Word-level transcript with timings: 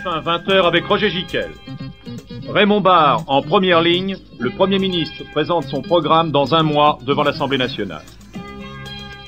TF1 0.00 0.22
20h 0.22 0.66
avec 0.66 0.86
Roger 0.86 1.10
Giquel. 1.10 1.50
Raymond 2.48 2.80
Barre 2.80 3.24
en 3.26 3.42
première 3.42 3.82
ligne, 3.82 4.16
le 4.38 4.50
Premier 4.50 4.78
ministre 4.78 5.24
présente 5.32 5.64
son 5.64 5.82
programme 5.82 6.30
dans 6.30 6.54
un 6.54 6.62
mois 6.62 6.98
devant 7.04 7.22
l'Assemblée 7.22 7.58
nationale. 7.58 8.04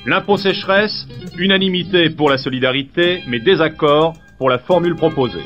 L'impôt 0.06 0.36
sécheresse, 0.36 1.06
unanimité 1.36 2.10
pour 2.10 2.30
la 2.30 2.38
solidarité, 2.38 3.22
mais 3.28 3.38
désaccord 3.38 4.14
pour 4.38 4.48
la 4.48 4.58
formule 4.58 4.96
proposée. 4.96 5.44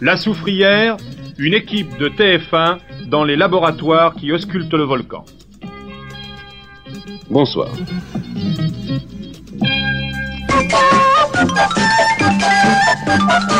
La 0.00 0.16
soufrière, 0.16 0.96
une 1.38 1.54
équipe 1.54 1.96
de 1.98 2.08
TF1 2.08 2.78
dans 3.08 3.24
les 3.24 3.36
laboratoires 3.36 4.14
qui 4.14 4.32
auscultent 4.32 4.72
le 4.74 4.84
volcan. 4.84 5.24
Bonsoir. 7.28 7.68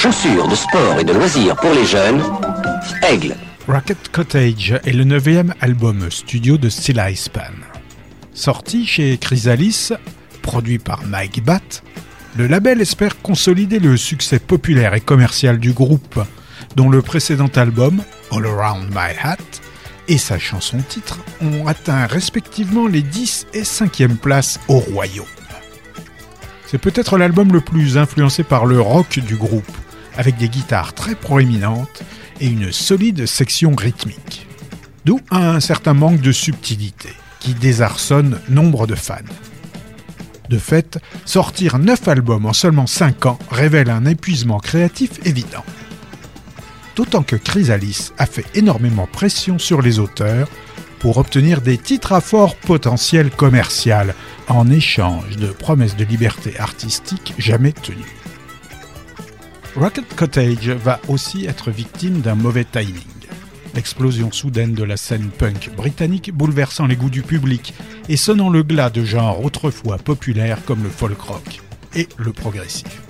Chaussures 0.00 0.48
de 0.48 0.54
sport 0.54 0.98
et 0.98 1.04
de 1.04 1.12
loisirs 1.12 1.56
pour 1.56 1.74
les 1.74 1.84
jeunes, 1.84 2.22
Aigle. 3.02 3.36
Rocket 3.68 4.08
Cottage 4.10 4.80
est 4.86 4.94
le 4.94 5.04
neuvième 5.04 5.52
album 5.60 6.10
studio 6.10 6.56
de 6.56 6.70
Stella 6.70 7.14
Span. 7.14 7.52
Sorti 8.32 8.86
chez 8.86 9.18
Chrysalis, 9.18 9.90
produit 10.40 10.78
par 10.78 11.04
Mike 11.04 11.44
Batt, 11.44 11.82
le 12.38 12.46
label 12.46 12.80
espère 12.80 13.20
consolider 13.20 13.78
le 13.78 13.98
succès 13.98 14.38
populaire 14.38 14.94
et 14.94 15.02
commercial 15.02 15.58
du 15.58 15.72
groupe, 15.72 16.18
dont 16.76 16.88
le 16.88 17.02
précédent 17.02 17.50
album, 17.54 18.02
All 18.32 18.46
Around 18.46 18.88
My 18.88 19.14
Hat, 19.22 19.36
et 20.08 20.16
sa 20.16 20.38
chanson 20.38 20.78
titre 20.78 21.18
ont 21.42 21.66
atteint 21.66 22.06
respectivement 22.06 22.86
les 22.86 23.02
10 23.02 23.48
et 23.52 23.64
5e 23.64 24.16
places 24.16 24.60
au 24.68 24.78
royaume. 24.78 25.26
C'est 26.64 26.78
peut-être 26.78 27.18
l'album 27.18 27.52
le 27.52 27.60
plus 27.60 27.98
influencé 27.98 28.44
par 28.44 28.64
le 28.64 28.80
rock 28.80 29.18
du 29.18 29.36
groupe, 29.36 29.70
avec 30.20 30.36
des 30.36 30.50
guitares 30.50 30.92
très 30.92 31.14
proéminentes 31.14 32.02
et 32.40 32.46
une 32.46 32.72
solide 32.72 33.24
section 33.24 33.74
rythmique. 33.74 34.46
D'où 35.06 35.18
un 35.30 35.60
certain 35.60 35.94
manque 35.94 36.20
de 36.20 36.30
subtilité, 36.30 37.08
qui 37.38 37.54
désarçonne 37.54 38.38
nombre 38.50 38.86
de 38.86 38.94
fans. 38.94 39.16
De 40.50 40.58
fait, 40.58 40.98
sortir 41.24 41.78
9 41.78 42.06
albums 42.06 42.44
en 42.44 42.52
seulement 42.52 42.86
5 42.86 43.24
ans 43.24 43.38
révèle 43.50 43.88
un 43.88 44.04
épuisement 44.04 44.58
créatif 44.58 45.12
évident. 45.24 45.64
D'autant 46.96 47.22
que 47.22 47.36
Chrysalis 47.36 48.10
a 48.18 48.26
fait 48.26 48.44
énormément 48.54 49.06
pression 49.10 49.58
sur 49.58 49.80
les 49.80 50.00
auteurs 50.00 50.48
pour 50.98 51.16
obtenir 51.16 51.62
des 51.62 51.78
titres 51.78 52.12
à 52.12 52.20
fort 52.20 52.56
potentiel 52.56 53.30
commercial 53.30 54.14
en 54.48 54.68
échange 54.68 55.38
de 55.38 55.46
promesses 55.46 55.96
de 55.96 56.04
liberté 56.04 56.58
artistique 56.58 57.32
jamais 57.38 57.72
tenues. 57.72 58.20
Rocket 59.76 60.16
Cottage 60.16 60.68
va 60.68 61.00
aussi 61.06 61.46
être 61.46 61.70
victime 61.70 62.20
d'un 62.20 62.34
mauvais 62.34 62.64
timing. 62.64 62.94
L'explosion 63.74 64.32
soudaine 64.32 64.74
de 64.74 64.82
la 64.82 64.96
scène 64.96 65.30
punk 65.30 65.70
britannique 65.76 66.32
bouleversant 66.34 66.86
les 66.86 66.96
goûts 66.96 67.08
du 67.08 67.22
public 67.22 67.72
et 68.08 68.16
sonnant 68.16 68.50
le 68.50 68.64
glas 68.64 68.90
de 68.90 69.04
genres 69.04 69.44
autrefois 69.44 69.96
populaires 69.96 70.64
comme 70.64 70.82
le 70.82 70.90
folk 70.90 71.20
rock 71.20 71.60
et 71.94 72.08
le 72.18 72.32
progressif. 72.32 73.00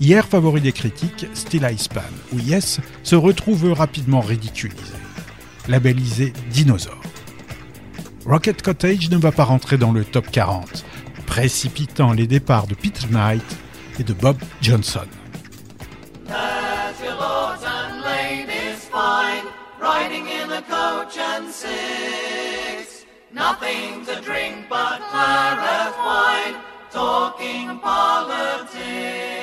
Hier 0.00 0.26
favori 0.26 0.62
des 0.62 0.72
critiques, 0.72 1.26
Still 1.34 1.68
I 1.70 1.76
Span 1.76 2.00
ou 2.32 2.38
Yes 2.38 2.80
se 3.02 3.16
retrouve 3.16 3.70
rapidement 3.72 4.20
ridiculisé, 4.20 4.94
labellisé 5.68 6.32
dinosaure. 6.50 7.02
Rocket 8.24 8.62
Cottage 8.62 9.10
ne 9.10 9.18
va 9.18 9.30
pas 9.30 9.44
rentrer 9.44 9.76
dans 9.76 9.92
le 9.92 10.06
top 10.06 10.30
40, 10.30 10.86
précipitant 11.26 12.14
les 12.14 12.26
départs 12.26 12.66
de 12.66 12.74
Peter 12.74 13.06
Knight 13.10 13.44
et 13.98 14.04
de 14.04 14.14
Bob 14.14 14.38
Johnson. 14.62 15.06
Riding 20.10 20.26
in 20.28 20.50
a 20.52 20.62
coach 20.62 21.16
and 21.18 21.50
six. 21.50 23.04
Nothing 23.32 24.04
to 24.06 24.20
drink 24.20 24.66
but 24.68 25.00
claret 25.10 25.96
wine, 25.98 26.56
talking 26.90 27.78
politics. 27.78 29.39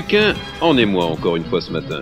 Pékin 0.00 0.32
en 0.62 0.78
émoi 0.78 1.04
encore 1.04 1.36
une 1.36 1.44
fois 1.44 1.60
ce 1.60 1.70
matin. 1.70 2.00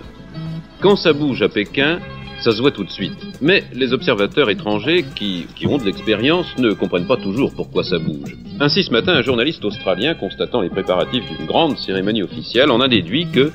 Quand 0.79 0.95
ça 0.95 1.11
bouge 1.11 1.41
à 1.41 1.49
Pékin, 1.49 1.99
ça 2.39 2.53
se 2.53 2.61
voit 2.61 2.71
tout 2.71 2.85
de 2.85 2.89
suite. 2.89 3.17
Mais 3.41 3.65
les 3.73 3.91
observateurs 3.91 4.49
étrangers 4.49 5.03
qui, 5.15 5.47
qui 5.53 5.67
ont 5.67 5.77
de 5.77 5.83
l'expérience 5.83 6.47
ne 6.57 6.71
comprennent 6.71 7.07
pas 7.07 7.17
toujours 7.17 7.53
pourquoi 7.53 7.83
ça 7.83 7.99
bouge. 7.99 8.37
Ainsi, 8.61 8.83
ce 8.83 8.91
matin, 8.91 9.11
un 9.11 9.21
journaliste 9.21 9.65
australien, 9.65 10.13
constatant 10.13 10.61
les 10.61 10.69
préparatifs 10.69 11.25
d'une 11.29 11.45
grande 11.45 11.77
cérémonie 11.77 12.23
officielle, 12.23 12.71
en 12.71 12.79
a 12.79 12.87
déduit 12.87 13.27
que 13.33 13.51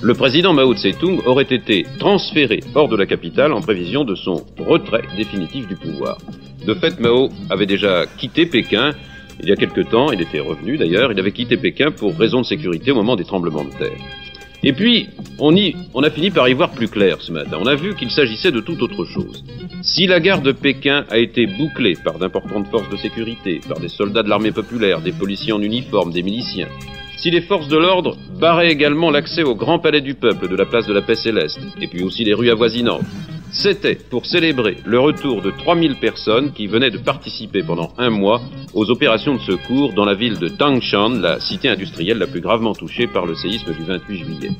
le 0.00 0.14
président 0.14 0.52
Mao 0.52 0.74
Tse-tung 0.74 1.20
aurait 1.26 1.42
été 1.50 1.84
transféré 1.98 2.60
hors 2.76 2.88
de 2.88 2.94
la 2.94 3.06
capitale 3.06 3.52
en 3.52 3.60
prévision 3.60 4.04
de 4.04 4.14
son 4.14 4.44
retrait 4.60 5.02
définitif 5.16 5.66
du 5.66 5.74
pouvoir. 5.74 6.18
De 6.64 6.74
fait, 6.74 7.00
Mao 7.00 7.30
avait 7.50 7.66
déjà 7.66 8.06
quitté 8.06 8.46
Pékin 8.46 8.92
il 9.40 9.48
y 9.48 9.52
a 9.52 9.56
quelque 9.56 9.80
temps, 9.80 10.10
il 10.12 10.20
était 10.20 10.40
revenu 10.40 10.76
d'ailleurs, 10.76 11.12
il 11.12 11.18
avait 11.18 11.32
quitté 11.32 11.56
Pékin 11.56 11.90
pour 11.90 12.16
raison 12.16 12.40
de 12.40 12.46
sécurité 12.46 12.90
au 12.90 12.94
moment 12.94 13.16
des 13.16 13.24
tremblements 13.24 13.64
de 13.64 13.70
terre. 13.70 13.98
Et 14.64 14.72
puis, 14.72 15.08
on, 15.38 15.54
on 15.94 16.02
a 16.02 16.10
fini 16.10 16.30
par 16.30 16.48
y 16.48 16.52
voir 16.52 16.72
plus 16.72 16.88
clair 16.88 17.18
ce 17.20 17.30
matin. 17.30 17.58
On 17.60 17.66
a 17.66 17.76
vu 17.76 17.94
qu'il 17.94 18.10
s'agissait 18.10 18.50
de 18.50 18.60
toute 18.60 18.82
autre 18.82 19.04
chose. 19.04 19.44
Si 19.82 20.08
la 20.08 20.18
gare 20.18 20.42
de 20.42 20.50
Pékin 20.50 21.04
a 21.10 21.18
été 21.18 21.46
bouclée 21.46 21.94
par 22.02 22.18
d'importantes 22.18 22.66
forces 22.66 22.90
de 22.90 22.96
sécurité, 22.96 23.60
par 23.68 23.78
des 23.78 23.88
soldats 23.88 24.24
de 24.24 24.28
l'armée 24.28 24.50
populaire, 24.50 25.00
des 25.00 25.12
policiers 25.12 25.52
en 25.52 25.62
uniforme, 25.62 26.12
des 26.12 26.24
miliciens, 26.24 26.66
si 27.16 27.30
les 27.30 27.40
forces 27.40 27.68
de 27.68 27.76
l'ordre 27.76 28.16
barraient 28.40 28.70
également 28.70 29.10
l'accès 29.10 29.44
au 29.44 29.54
grand 29.54 29.78
palais 29.78 30.00
du 30.00 30.14
peuple 30.14 30.48
de 30.48 30.56
la 30.56 30.66
place 30.66 30.86
de 30.86 30.92
la 30.92 31.02
paix 31.02 31.14
céleste, 31.14 31.60
et 31.80 31.86
puis 31.86 32.02
aussi 32.02 32.24
les 32.24 32.34
rues 32.34 32.50
avoisinantes, 32.50 33.04
c'était 33.52 33.94
pour 33.94 34.26
célébrer 34.26 34.78
le 34.84 35.00
retour 35.00 35.42
de 35.42 35.50
3000 35.50 35.96
personnes 35.96 36.52
qui 36.52 36.66
venaient 36.66 36.90
de 36.90 36.98
participer 36.98 37.62
pendant 37.62 37.92
un 37.98 38.10
mois 38.10 38.40
aux 38.74 38.90
opérations 38.90 39.34
de 39.34 39.40
secours 39.40 39.92
dans 39.94 40.04
la 40.04 40.14
ville 40.14 40.38
de 40.38 40.48
Tangshan, 40.48 41.20
la 41.20 41.40
cité 41.40 41.68
industrielle 41.68 42.18
la 42.18 42.26
plus 42.26 42.40
gravement 42.40 42.74
touchée 42.74 43.06
par 43.06 43.26
le 43.26 43.34
séisme 43.34 43.72
du 43.72 43.84
28 43.84 44.16
juillet. 44.16 44.50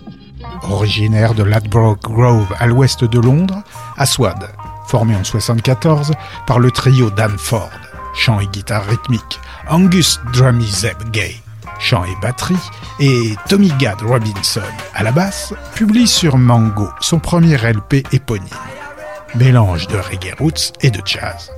Originaire 0.70 1.34
de 1.34 1.42
Ladbroke 1.42 2.02
Grove 2.02 2.52
à 2.58 2.66
l'ouest 2.66 3.04
de 3.04 3.18
Londres, 3.18 3.62
Aswad, 3.96 4.48
formé 4.86 5.14
en 5.14 5.24
74 5.24 6.12
par 6.46 6.58
le 6.58 6.70
trio 6.70 7.10
Dan 7.10 7.36
Ford, 7.38 7.70
chant 8.14 8.40
et 8.40 8.46
guitare 8.46 8.86
rythmique, 8.86 9.40
Angus 9.68 10.20
Drummy 10.32 10.66
Zeb 10.66 10.96
Gay, 11.12 11.34
chant 11.78 12.04
et 12.04 12.20
batterie, 12.22 12.56
et 13.00 13.34
Tommy 13.48 13.72
Gad 13.78 14.00
Robinson 14.02 14.60
à 14.94 15.02
la 15.02 15.12
basse, 15.12 15.54
publie 15.74 16.08
sur 16.08 16.36
Mango 16.38 16.88
son 17.00 17.18
premier 17.18 17.56
LP 17.56 18.04
éponyme 18.12 18.77
mélange 19.34 19.86
de 19.88 19.96
reggae 19.96 20.34
roots 20.38 20.72
et 20.80 20.90
de 20.90 21.00
jazz. 21.04 21.50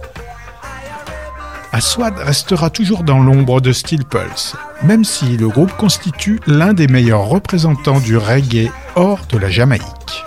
Aswad 1.73 2.17
restera 2.19 2.69
toujours 2.69 3.05
dans 3.05 3.21
l'ombre 3.21 3.61
de 3.61 3.73
Steel 3.73 4.05
Pulse, 4.05 4.57
même 4.83 5.05
si 5.05 5.37
le 5.37 5.49
groupe 5.49 5.73
constitue 5.77 6.41
l'un 6.47 6.73
des 6.73 6.89
meilleurs 6.89 7.27
représentants 7.27 8.01
du 8.01 8.17
reggae 8.17 8.71
hors 8.97 9.21
de 9.31 9.39
la 9.39 9.51
Jamaïque. 9.51 10.25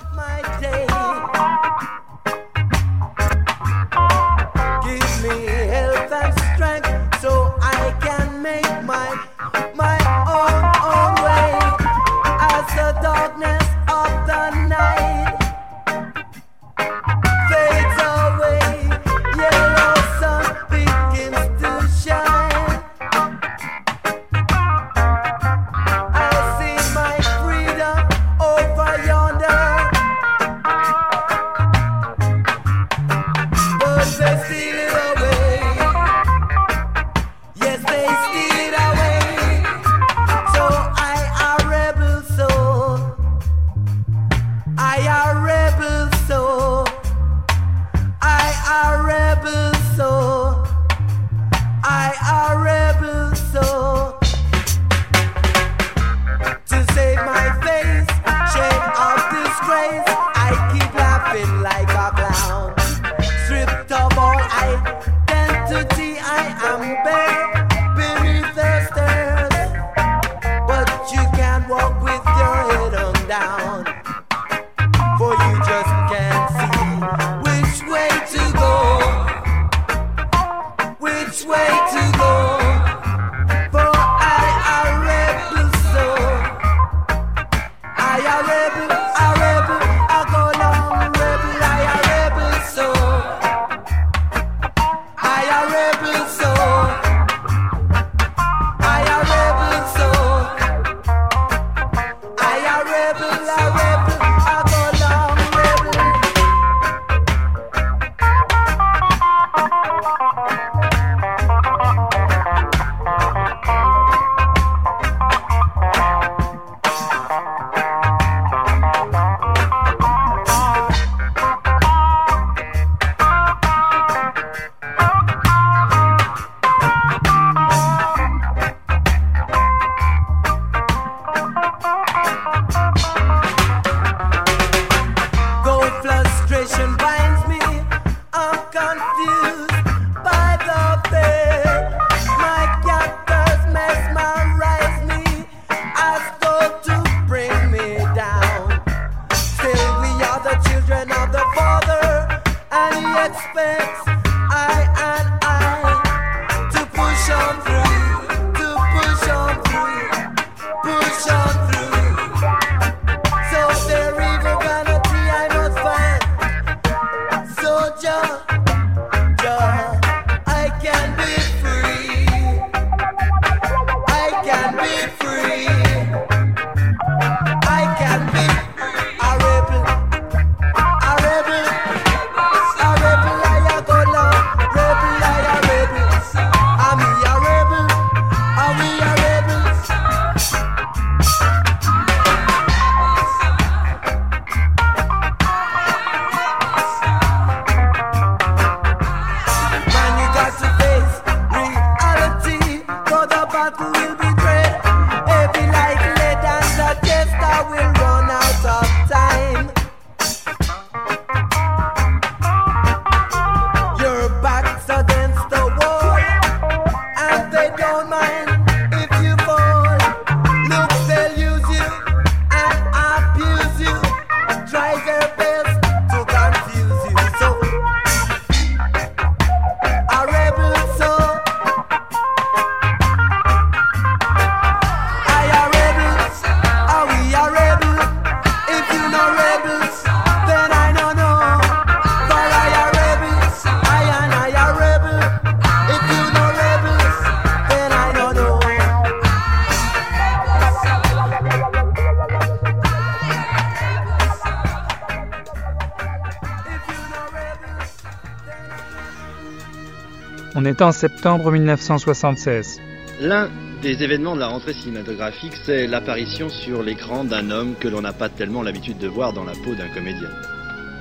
Est 260.73 260.81
en 260.81 260.91
septembre 260.91 261.51
1976. 261.51 262.81
L'un 263.21 263.49
des 263.83 264.01
événements 264.01 264.33
de 264.33 264.39
la 264.39 264.47
rentrée 264.47 264.73
cinématographique, 264.73 265.53
c'est 265.65 265.85
l'apparition 265.85 266.49
sur 266.49 266.81
l'écran 266.81 267.23
d'un 267.23 267.51
homme 267.51 267.75
que 267.79 267.87
l'on 267.87 268.01
n'a 268.01 268.13
pas 268.13 268.29
tellement 268.29 268.63
l'habitude 268.63 268.97
de 268.97 269.07
voir 269.07 269.33
dans 269.33 269.43
la 269.43 269.53
peau 269.53 269.75
d'un 269.75 269.87
comédien. 269.89 270.29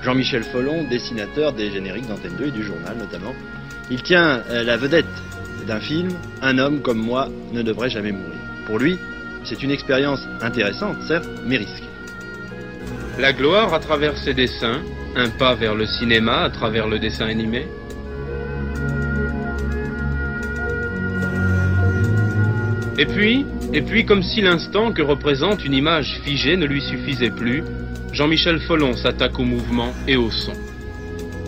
Jean-Michel 0.02 0.42
Follon, 0.44 0.84
dessinateur 0.90 1.54
des 1.54 1.70
génériques 1.70 2.06
d'Antenne 2.06 2.36
2 2.36 2.46
et 2.48 2.50
du 2.50 2.62
journal 2.62 2.98
notamment, 2.98 3.34
il 3.90 4.02
tient 4.02 4.42
euh, 4.50 4.62
la 4.62 4.76
vedette 4.76 5.06
d'un 5.66 5.80
film, 5.80 6.10
Un 6.42 6.58
homme 6.58 6.82
comme 6.82 6.98
moi 6.98 7.28
ne 7.52 7.62
devrait 7.62 7.88
jamais 7.88 8.12
mourir. 8.12 8.38
Pour 8.66 8.78
lui, 8.78 8.98
c'est 9.44 9.62
une 9.62 9.70
expérience 9.70 10.20
intéressante, 10.42 10.96
certes, 11.08 11.28
mais 11.46 11.56
risquée. 11.56 11.88
La 13.18 13.32
gloire 13.32 13.72
à 13.72 13.78
travers 13.78 14.18
ses 14.18 14.34
dessins, 14.34 14.80
un 15.16 15.30
pas 15.30 15.54
vers 15.54 15.74
le 15.74 15.86
cinéma 15.86 16.42
à 16.42 16.50
travers 16.50 16.88
le 16.88 16.98
dessin 16.98 17.26
animé. 17.26 17.66
Et 22.98 23.06
puis, 23.06 23.46
et 23.72 23.80
puis 23.80 24.04
comme 24.04 24.22
si 24.22 24.42
l'instant 24.42 24.92
que 24.92 25.02
représente 25.02 25.64
une 25.64 25.72
image 25.72 26.20
figée 26.24 26.56
ne 26.56 26.66
lui 26.66 26.82
suffisait 26.82 27.30
plus, 27.30 27.64
Jean-Michel 28.12 28.60
Follon 28.60 28.92
s'attaque 28.94 29.38
au 29.38 29.44
mouvement 29.44 29.92
et 30.06 30.16
au 30.16 30.30
son. 30.30 30.52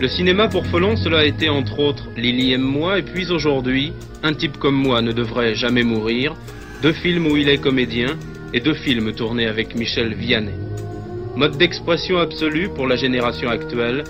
Le 0.01 0.07
cinéma 0.07 0.47
pour 0.47 0.65
Follon, 0.65 0.97
cela 0.97 1.19
a 1.19 1.25
été 1.25 1.47
entre 1.47 1.79
autres 1.79 2.09
Lily 2.17 2.53
aime 2.53 2.61
moi, 2.61 2.99
et 2.99 3.03
puis 3.03 3.31
aujourd'hui, 3.31 3.93
Un 4.23 4.33
type 4.33 4.57
comme 4.57 4.75
moi 4.75 5.03
ne 5.03 5.11
devrait 5.11 5.53
jamais 5.53 5.83
mourir, 5.83 6.35
deux 6.81 6.93
films 6.93 7.27
où 7.27 7.37
il 7.37 7.47
est 7.47 7.59
comédien, 7.59 8.17
et 8.53 8.59
deux 8.59 8.73
films 8.73 9.13
tournés 9.13 9.45
avec 9.45 9.75
Michel 9.75 10.15
Vianney. 10.15 10.55
Mode 11.35 11.57
d'expression 11.57 12.17
absolu 12.17 12.69
pour 12.69 12.87
la 12.87 12.95
génération 12.95 13.49
actuelle, 13.49 14.03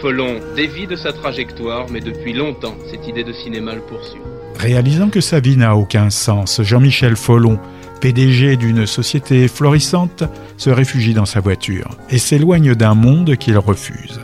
Follon 0.00 0.40
dévie 0.56 0.86
de 0.86 0.96
sa 0.96 1.12
trajectoire, 1.12 1.86
mais 1.90 2.00
depuis 2.00 2.32
longtemps, 2.32 2.76
cette 2.90 3.06
idée 3.06 3.24
de 3.24 3.32
cinéma 3.32 3.74
le 3.74 3.82
poursuit. 3.82 4.20
Réalisant 4.58 5.08
que 5.08 5.20
sa 5.20 5.38
vie 5.38 5.56
n'a 5.56 5.76
aucun 5.76 6.10
sens, 6.10 6.60
Jean-Michel 6.62 7.14
Follon, 7.14 7.60
PDG 8.00 8.56
d'une 8.56 8.86
société 8.86 9.46
florissante, 9.46 10.24
se 10.56 10.70
réfugie 10.70 11.14
dans 11.14 11.26
sa 11.26 11.38
voiture 11.38 11.96
et 12.10 12.18
s'éloigne 12.18 12.74
d'un 12.74 12.94
monde 12.94 13.36
qu'il 13.36 13.56
refuse. 13.56 14.20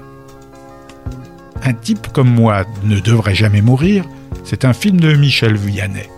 Un 1.63 1.73
type 1.73 2.09
comme 2.13 2.29
moi 2.29 2.65
ne 2.83 2.99
devrait 2.99 3.37
jamais 3.37 3.63
mourir, 3.63 4.05
c'est 4.43 4.65
un 4.65 4.73
film 4.73 4.99
de 4.99 5.15
Michel 5.15 5.57
Vianney, 5.57 6.11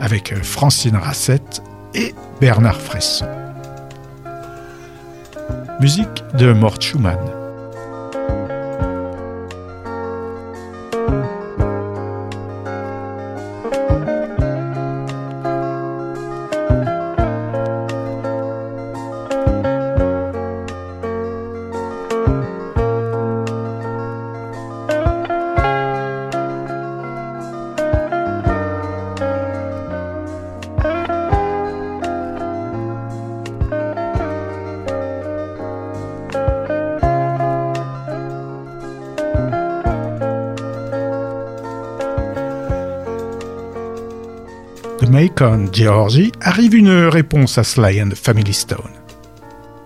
avec 0.00 0.34
Francine 0.42 0.96
Rassette 0.96 1.60
et 1.92 2.14
Bernard 2.40 2.80
Fresson. 2.80 3.26
Musique 5.80 6.24
de 6.38 6.52
Mort 6.52 6.80
Schumann. 6.80 7.45
Georgie, 45.72 46.32
arrive 46.40 46.74
une 46.74 47.06
réponse 47.06 47.58
à 47.58 47.64
Sly 47.64 48.02
and 48.02 48.10
Family 48.14 48.52
Stone. 48.52 48.90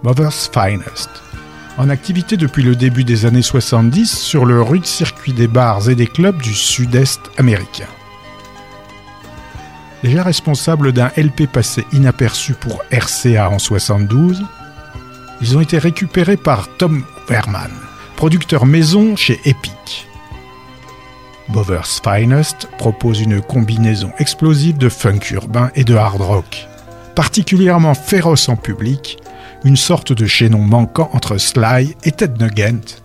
Mother's 0.02 0.50
Finest. 0.52 1.10
En 1.78 1.88
activité 1.88 2.36
depuis 2.36 2.62
le 2.62 2.76
début 2.76 3.04
des 3.04 3.26
années 3.26 3.42
70 3.42 4.18
sur 4.18 4.44
le 4.44 4.62
rude 4.62 4.86
circuit 4.86 5.32
des 5.32 5.48
bars 5.48 5.88
et 5.88 5.94
des 5.94 6.06
clubs 6.06 6.40
du 6.40 6.54
sud-est 6.54 7.20
américain. 7.38 7.88
Déjà 10.02 10.22
responsable 10.22 10.92
d'un 10.92 11.10
LP 11.16 11.46
passé 11.46 11.86
inaperçu 11.92 12.54
pour 12.54 12.82
RCA 12.90 13.50
en 13.50 13.58
72, 13.58 14.44
ils 15.42 15.56
ont 15.56 15.60
été 15.60 15.78
récupérés 15.78 16.36
par 16.36 16.68
Tom 16.76 17.04
Verman, 17.28 17.70
producteur 18.16 18.66
maison 18.66 19.16
chez 19.16 19.40
Epic. 19.44 19.79
Bover's 21.60 22.00
Finest 22.02 22.70
propose 22.78 23.20
une 23.20 23.42
combinaison 23.42 24.12
explosive 24.18 24.78
de 24.78 24.88
funk 24.88 25.30
urbain 25.32 25.70
et 25.74 25.84
de 25.84 25.94
hard 25.94 26.22
rock, 26.22 26.66
particulièrement 27.14 27.92
féroce 27.92 28.48
en 28.48 28.56
public, 28.56 29.18
une 29.64 29.76
sorte 29.76 30.14
de 30.14 30.24
chaînon 30.24 30.60
manquant 30.60 31.10
entre 31.12 31.36
Sly 31.36 31.94
et 32.02 32.12
Ted 32.12 32.42
Nugent. 32.42 33.02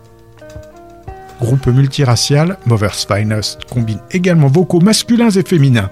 Groupe 1.38 1.66
multiracial, 1.66 2.56
Bover's 2.64 3.04
Finest 3.04 3.66
combine 3.66 4.00
également 4.10 4.48
vocaux 4.48 4.80
masculins 4.80 5.28
et 5.28 5.46
féminins, 5.46 5.90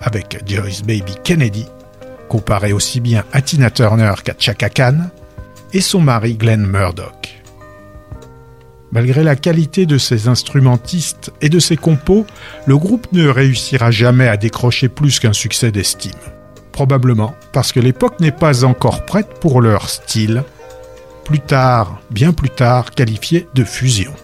avec 0.00 0.42
Joyce 0.46 0.80
Baby 0.80 1.12
Kennedy, 1.22 1.66
comparé 2.30 2.72
aussi 2.72 3.00
bien 3.00 3.24
à 3.34 3.42
Tina 3.42 3.70
Turner 3.70 4.14
qu'à 4.24 4.32
Chaka 4.38 4.70
Khan, 4.70 5.10
et 5.74 5.82
son 5.82 6.00
mari 6.00 6.36
Glenn 6.36 6.64
Murdoch. 6.64 7.27
Malgré 8.90 9.22
la 9.22 9.36
qualité 9.36 9.84
de 9.84 9.98
ses 9.98 10.28
instrumentistes 10.28 11.30
et 11.42 11.50
de 11.50 11.58
ses 11.58 11.76
compos, 11.76 12.26
le 12.66 12.78
groupe 12.78 13.06
ne 13.12 13.28
réussira 13.28 13.90
jamais 13.90 14.28
à 14.28 14.36
décrocher 14.36 14.88
plus 14.88 15.18
qu'un 15.18 15.34
succès 15.34 15.70
d'estime. 15.70 16.12
Probablement 16.72 17.34
parce 17.52 17.72
que 17.72 17.80
l'époque 17.80 18.20
n'est 18.20 18.32
pas 18.32 18.64
encore 18.64 19.04
prête 19.04 19.40
pour 19.40 19.60
leur 19.60 19.90
style, 19.90 20.42
plus 21.24 21.40
tard, 21.40 22.00
bien 22.10 22.32
plus 22.32 22.50
tard, 22.50 22.92
qualifié 22.92 23.46
de 23.54 23.64
fusion. 23.64 24.14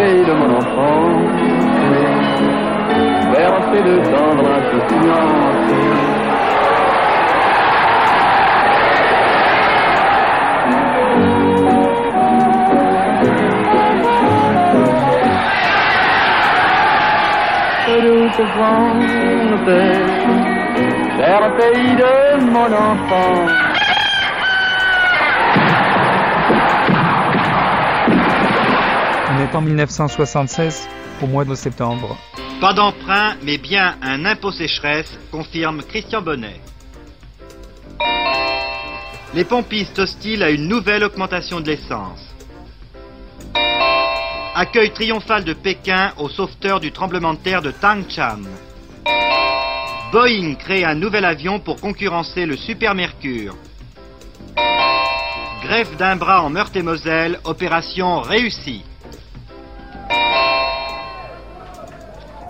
Pays 0.00 0.24
de 0.24 0.32
mon 0.32 0.50
enfance, 0.56 1.40
bercé 3.32 3.78
de 3.88 3.96
tendre 4.12 4.44
insouciance. 4.56 5.70
douce 18.02 18.42
France, 18.54 19.12
cher 21.18 21.42
pays 21.58 21.94
de 22.02 22.14
mon 22.54 22.72
enfance. 22.88 23.69
En 29.52 29.62
1976, 29.62 30.88
au 31.20 31.26
mois 31.26 31.44
de 31.44 31.56
septembre. 31.56 32.16
Pas 32.60 32.72
d'emprunt, 32.72 33.34
mais 33.42 33.58
bien 33.58 33.96
un 34.00 34.24
impôt 34.24 34.52
sécheresse, 34.52 35.18
confirme 35.32 35.82
Christian 35.82 36.22
Bonnet. 36.22 36.60
Les 39.34 39.44
pompistes 39.44 39.98
hostiles 39.98 40.44
à 40.44 40.50
une 40.50 40.68
nouvelle 40.68 41.02
augmentation 41.02 41.60
de 41.60 41.66
l'essence. 41.66 42.32
Accueil 44.54 44.92
triomphal 44.92 45.42
de 45.42 45.52
Pékin 45.52 46.12
aux 46.16 46.28
sauveteurs 46.28 46.78
du 46.78 46.92
tremblement 46.92 47.34
de 47.34 47.38
terre 47.38 47.62
de 47.62 47.72
Tangcham. 47.72 48.46
Boeing 50.12 50.54
crée 50.54 50.84
un 50.84 50.94
nouvel 50.94 51.24
avion 51.24 51.58
pour 51.58 51.80
concurrencer 51.80 52.46
le 52.46 52.56
Super 52.56 52.94
Mercure. 52.94 53.56
Greffe 55.64 55.96
d'un 55.96 56.14
bras 56.14 56.42
en 56.42 56.50
Meurthe-et-Moselle, 56.50 57.40
opération 57.44 58.20
réussie. 58.20 58.84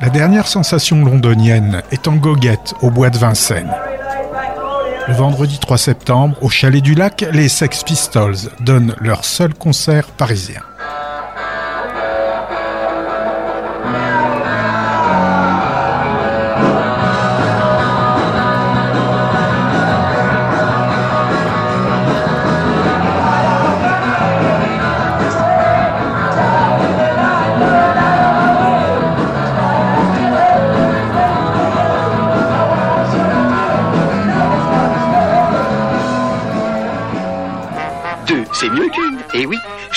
La 0.01 0.09
dernière 0.09 0.47
sensation 0.47 1.05
londonienne 1.05 1.83
est 1.91 2.09
en 2.09 2.17
goguette 2.17 2.73
au 2.81 2.91
bois 2.91 3.11
de 3.11 3.19
Vincennes. 3.19 3.75
Le 5.09 5.13
vendredi 5.13 5.59
3 5.59 5.77
septembre, 5.77 6.39
au 6.41 6.49
Chalet 6.49 6.83
du 6.83 6.95
Lac, 6.95 7.27
les 7.33 7.51
Sex 7.51 7.85
Pistols 7.85 8.49
donnent 8.61 8.95
leur 8.99 9.27
seul 9.27 9.53
concert 9.53 10.07
parisien. 10.07 10.63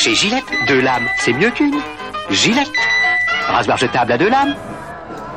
Chez 0.04 0.16
Gillette, 0.16 0.44
deux 0.68 0.82
lames, 0.82 1.08
c'est 1.20 1.32
mieux 1.32 1.50
qu'une. 1.52 1.76
Gillette. 2.30 2.68
Rasoir 3.48 3.78
jetable 3.78 4.12
à 4.12 4.18
deux 4.18 4.30
lames. 4.30 4.54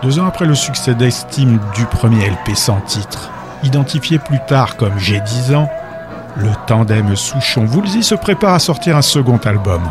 Deux 0.03 0.19
ans 0.19 0.27
après 0.27 0.45
le 0.45 0.57
succès 0.57 0.97
d'estime 0.97 1.61
du 1.77 1.85
premier 1.85 2.31
LP 2.31 2.57
sans 2.57 2.81
titre, 2.81 3.31
identifié 3.63 4.19
plus 4.19 4.41
tard 4.49 4.77
comme 4.77 4.99
J'ai 4.99 5.21
10 5.21 5.55
ans, 5.55 5.71
le 6.35 6.51
tandem 6.67 7.15
Souchon-Woolsey 7.15 8.03
se 8.03 8.17
prépare 8.17 8.55
à 8.55 8.59
sortir 8.59 8.97
un 8.97 9.03
second 9.03 9.39
album, 9.45 9.83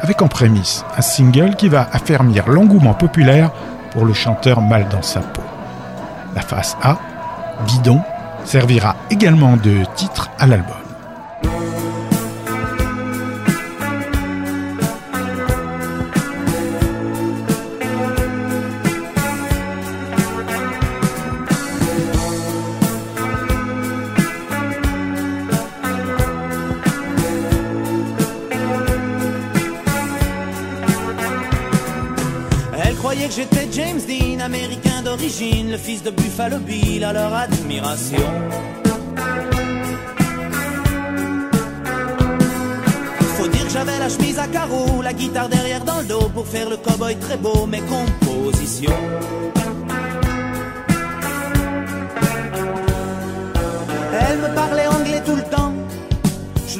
avec 0.00 0.22
en 0.22 0.28
prémisse 0.28 0.84
un 0.96 1.02
single 1.02 1.54
qui 1.54 1.68
va 1.68 1.88
affermir 1.92 2.48
l'engouement 2.48 2.94
populaire 2.94 3.52
pour 3.92 4.04
le 4.04 4.12
chanteur 4.12 4.60
mal 4.60 4.88
dans 4.88 5.02
sa 5.02 5.20
peau. 5.20 5.42
La 6.34 6.42
face 6.42 6.76
A, 6.82 6.98
Bidon, 7.64 8.00
servira 8.44 8.96
également 9.08 9.56
de 9.56 9.84
titre 9.94 10.30
à 10.40 10.48
l'album. 10.48 10.79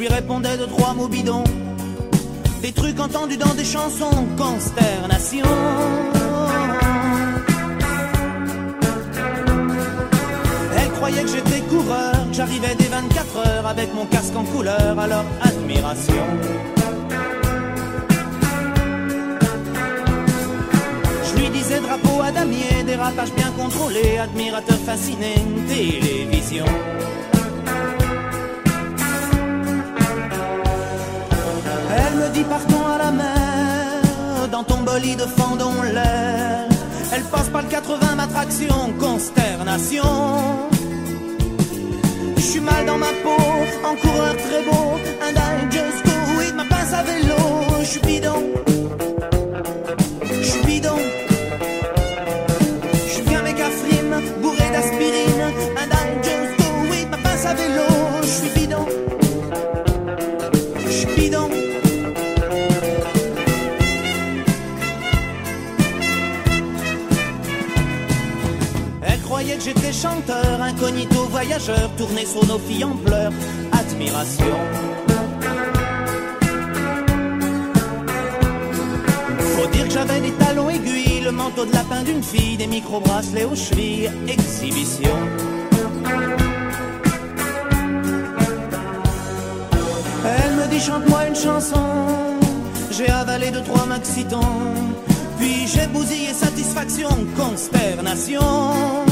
Lui 0.00 0.08
répondais 0.08 0.56
de 0.56 0.64
trois 0.64 0.94
mots 0.94 1.08
bidons. 1.08 1.44
Des 2.62 2.72
trucs 2.72 2.98
entendus 2.98 3.36
dans 3.36 3.54
des 3.54 3.64
chansons, 3.64 4.26
consternation. 4.38 5.44
Elle 10.78 10.90
croyait 10.92 11.22
que 11.22 11.28
j'étais 11.28 11.60
coureur, 11.68 12.14
j'arrivais 12.32 12.74
des 12.76 12.86
24 12.86 13.36
heures 13.46 13.66
avec 13.66 13.94
mon 13.94 14.06
casque 14.06 14.34
en 14.34 14.44
couleur, 14.44 14.98
alors 14.98 15.26
admiration. 15.42 16.24
Je 21.26 21.40
lui 21.40 21.50
disais 21.50 21.80
drapeau 21.80 22.22
à 22.22 22.30
damier, 22.32 22.84
dérapage 22.86 23.32
bien 23.34 23.50
contrôlé, 23.50 24.16
admirateur 24.16 24.78
fasciné, 24.78 25.34
télévision. 25.68 26.64
Dit 32.32 32.44
partons 32.44 32.86
à 32.86 32.98
la 32.98 33.10
mer, 33.10 34.48
dans 34.50 34.64
ton 34.64 34.78
bolide 34.78 35.24
fendons 35.36 35.82
l'air. 35.82 36.66
Elle 37.12 37.22
passe 37.24 37.48
par 37.48 37.62
le 37.62 37.68
80 37.68 38.14
ma 38.16 38.26
traction, 38.26 38.92
consternation. 38.98 40.04
Je 42.36 42.42
suis 42.42 42.60
mal 42.60 42.86
dans 42.86 42.98
ma 42.98 43.12
peau, 43.24 43.42
en 43.84 43.94
coureur 43.96 44.36
très 44.36 44.62
beau, 44.64 44.98
un 45.26 45.70
just 45.70 46.04
go 46.04 46.38
with 46.38 46.54
ma 46.54 46.64
pince 46.64 46.92
à 46.92 47.02
vélo. 47.02 47.36
Je 47.80 47.86
suis 47.86 48.00
bidon, 48.00 48.42
croyait 69.90 69.92
que 69.92 69.92
j'étais 69.92 69.92
chanteur, 69.92 70.62
incognito 70.62 71.24
voyageur, 71.30 71.90
tourné 71.96 72.26
sur 72.26 72.46
nos 72.46 72.58
filles 72.58 72.84
en 72.84 72.96
pleurs, 72.96 73.32
admiration. 73.72 74.56
Faut 79.38 79.66
dire 79.68 79.84
que 79.86 79.92
j'avais 79.92 80.20
des 80.20 80.32
talons 80.32 80.70
aiguilles, 80.70 81.22
le 81.24 81.32
manteau 81.32 81.64
de 81.64 81.72
lapin 81.72 82.02
d'une 82.02 82.22
fille, 82.22 82.56
des 82.56 82.66
micro-bracelets 82.66 83.44
aux 83.44 83.56
chevilles, 83.56 84.10
exhibition. 84.28 85.16
Elle 90.24 90.54
me 90.56 90.66
dit 90.70 90.80
chante-moi 90.80 91.26
une 91.26 91.36
chanson, 91.36 92.38
j'ai 92.90 93.08
avalé 93.10 93.50
deux 93.50 93.62
trois 93.62 93.86
maxitons, 93.86 94.64
puis 95.38 95.66
j'ai 95.66 95.86
bousillé 95.88 96.32
satisfaction, 96.32 97.08
consternation. 97.36 99.09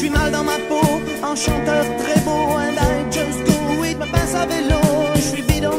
Suis 0.00 0.08
mal 0.08 0.32
dans 0.32 0.44
ma 0.44 0.56
peau, 0.66 0.80
un 1.22 1.36
chanteur 1.36 1.84
très 1.98 2.18
beau, 2.22 2.56
and 2.56 2.78
I 2.78 3.04
just 3.12 3.44
go 3.44 3.82
with 3.82 3.98
ma 3.98 4.06
pince 4.06 4.34
à 4.34 4.46
vélo. 4.46 4.80
Je 5.14 5.20
suis 5.20 5.42
bidon, 5.42 5.78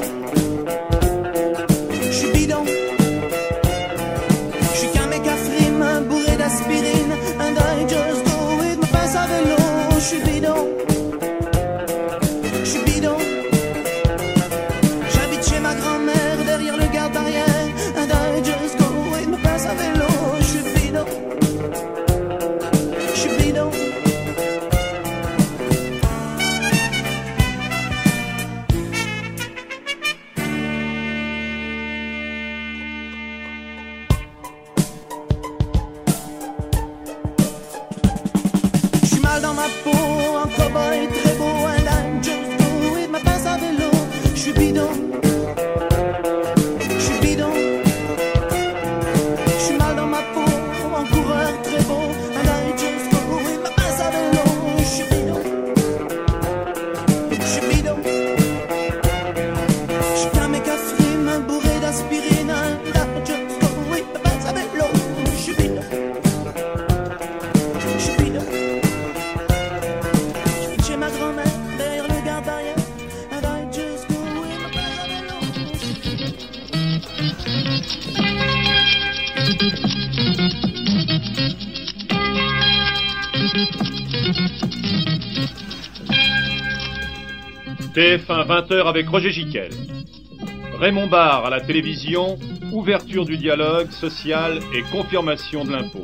20h 88.51 88.85
avec 88.85 89.07
Roger 89.07 89.31
Giquel. 89.31 89.69
Raymond 90.77 91.07
Barre 91.07 91.45
à 91.45 91.49
la 91.49 91.61
télévision, 91.61 92.37
ouverture 92.73 93.23
du 93.23 93.37
dialogue 93.37 93.89
social 93.91 94.59
et 94.75 94.81
confirmation 94.91 95.63
de 95.63 95.71
l'impôt. 95.71 96.03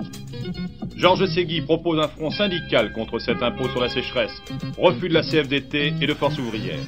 Georges 0.95 1.25
Segui 1.25 1.59
propose 1.59 1.99
un 1.99 2.07
front 2.07 2.31
syndical 2.31 2.93
contre 2.93 3.19
cet 3.19 3.43
impôt 3.43 3.67
sur 3.67 3.81
la 3.81 3.89
sécheresse, 3.89 4.41
refus 4.77 5.09
de 5.09 5.15
la 5.15 5.23
CFDT 5.23 5.95
et 5.99 6.07
de 6.07 6.13
Force 6.13 6.39
ouvrière. 6.39 6.79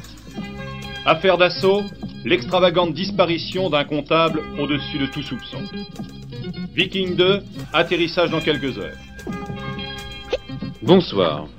Affaire 1.05 1.37
d'assaut, 1.37 1.83
l'extravagante 2.23 2.93
disparition 2.93 3.69
d'un 3.69 3.83
comptable 3.83 4.41
au-dessus 4.57 4.97
de 4.97 5.07
tout 5.07 5.23
soupçon. 5.23 5.59
Viking 6.73 7.17
2, 7.17 7.43
atterrissage 7.73 8.29
dans 8.29 8.39
quelques 8.39 8.77
heures. 8.77 8.97
Bonsoir. 10.81 11.49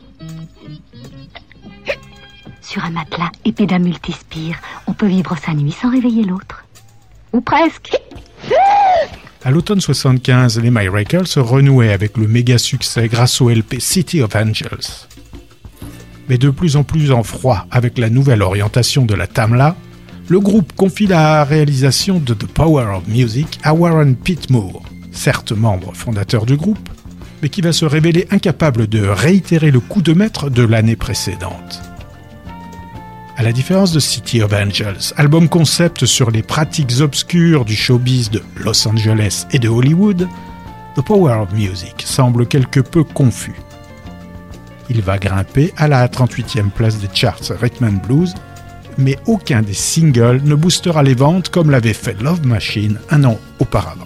Sur 2.71 2.85
un 2.85 2.91
matelas 2.91 3.33
épais 3.45 3.67
d'un 3.67 3.81
multispire, 3.81 4.55
on 4.87 4.93
peut 4.93 5.09
vivre 5.09 5.35
sa 5.45 5.55
nuit 5.55 5.73
sans 5.73 5.91
réveiller 5.91 6.23
l'autre. 6.23 6.65
Ou 7.33 7.41
presque. 7.41 7.97
À 9.43 9.51
l'automne 9.51 9.81
75, 9.81 10.61
les 10.61 10.71
My 10.71 10.87
se 11.25 11.41
renouaient 11.41 11.93
avec 11.93 12.17
le 12.17 12.29
méga 12.29 12.59
succès 12.59 13.09
grâce 13.09 13.41
au 13.41 13.51
LP 13.51 13.81
City 13.81 14.23
of 14.23 14.37
Angels. 14.37 15.09
Mais 16.29 16.39
de 16.39 16.49
plus 16.51 16.77
en 16.77 16.85
plus 16.85 17.11
en 17.11 17.25
froid 17.25 17.67
avec 17.73 17.99
la 17.99 18.09
nouvelle 18.09 18.41
orientation 18.41 19.05
de 19.05 19.17
la 19.17 19.27
Tamla, 19.27 19.75
le 20.29 20.39
groupe 20.39 20.73
confie 20.75 21.09
la 21.09 21.43
réalisation 21.43 22.21
de 22.21 22.35
The 22.35 22.47
Power 22.47 22.99
of 22.99 23.09
Music 23.09 23.59
à 23.65 23.75
Warren 23.75 24.15
Pitmore, 24.15 24.85
certes 25.11 25.51
membre 25.51 25.93
fondateur 25.97 26.47
du 26.47 26.57
groupe, 26.57 26.89
mais 27.43 27.49
qui 27.49 27.63
va 27.63 27.73
se 27.73 27.85
révéler 27.85 28.29
incapable 28.31 28.87
de 28.87 29.05
réitérer 29.05 29.73
le 29.73 29.81
coup 29.81 30.03
de 30.03 30.13
maître 30.13 30.51
de 30.51 30.63
l'année 30.63 30.95
précédente. 30.95 31.90
À 33.41 33.43
la 33.43 33.53
différence 33.53 33.93
de 33.93 34.01
City 34.01 34.43
of 34.43 34.53
Angels, 34.53 35.15
album 35.17 35.49
concept 35.49 36.05
sur 36.05 36.31
les 36.31 36.43
pratiques 36.43 37.01
obscures 37.01 37.65
du 37.65 37.75
showbiz 37.75 38.29
de 38.29 38.43
Los 38.63 38.87
Angeles 38.87 39.47
et 39.51 39.59
de 39.59 39.67
Hollywood, 39.67 40.29
The 40.95 41.01
Power 41.01 41.37
of 41.37 41.53
Music 41.55 42.03
semble 42.05 42.47
quelque 42.47 42.81
peu 42.81 43.03
confus. 43.03 43.55
Il 44.91 45.01
va 45.01 45.17
grimper 45.17 45.73
à 45.79 45.89
la 45.89 46.07
38e 46.07 46.69
place 46.69 46.99
des 46.99 47.09
charts 47.15 47.51
Rhythm 47.59 47.87
and 47.87 48.07
Blues, 48.07 48.35
mais 48.99 49.17
aucun 49.25 49.63
des 49.63 49.73
singles 49.73 50.43
ne 50.45 50.55
boostera 50.55 51.03
les 51.03 51.15
ventes 51.15 51.49
comme 51.49 51.71
l'avait 51.71 51.95
fait 51.95 52.21
Love 52.21 52.47
Machine 52.47 52.99
un 53.09 53.25
an 53.25 53.39
auparavant. 53.59 54.05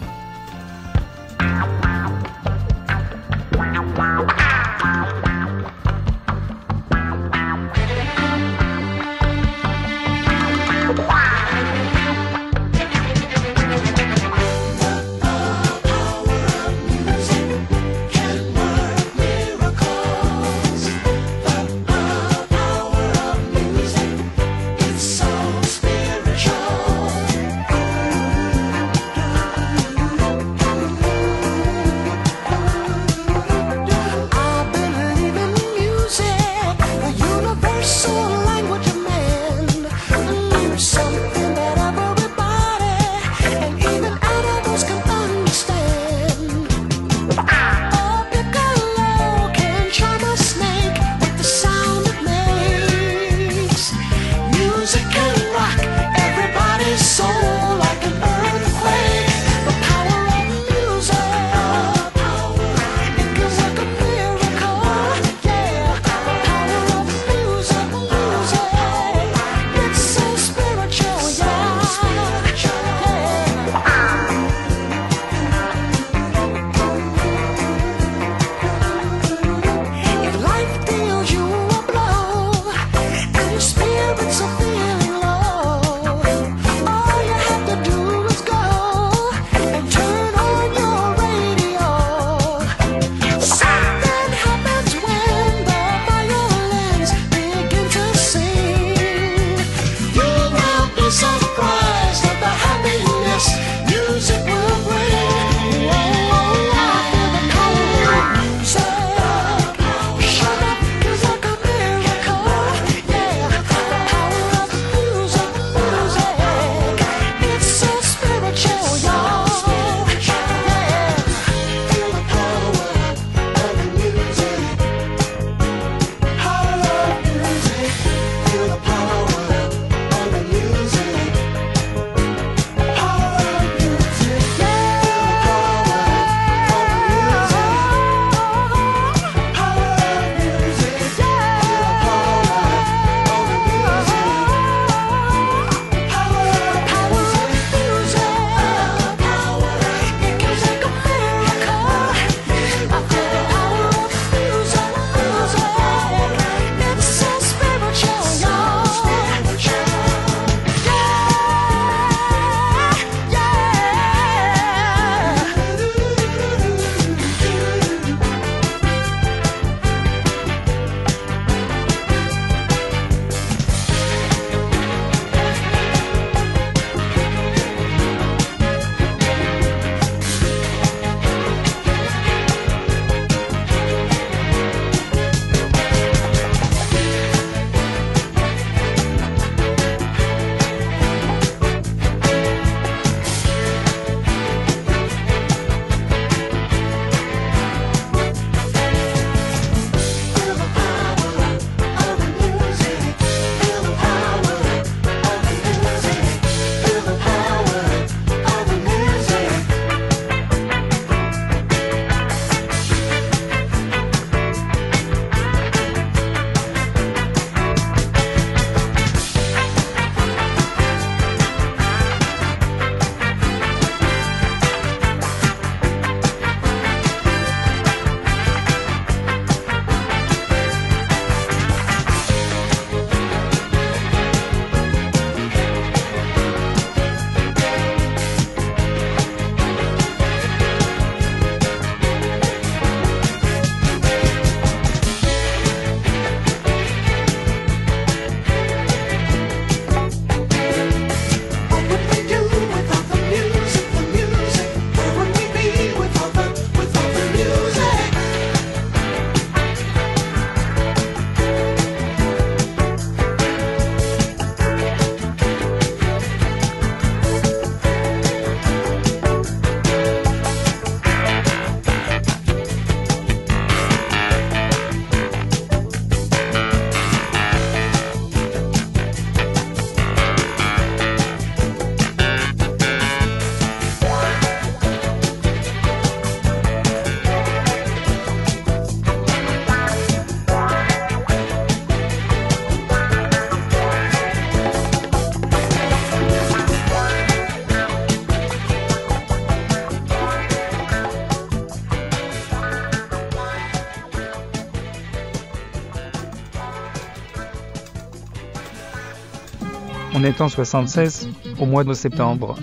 En 310.38 310.48
76 310.48 311.28
au 311.58 311.66
mois 311.66 311.84
de 311.84 311.92
septembre. 311.92 312.56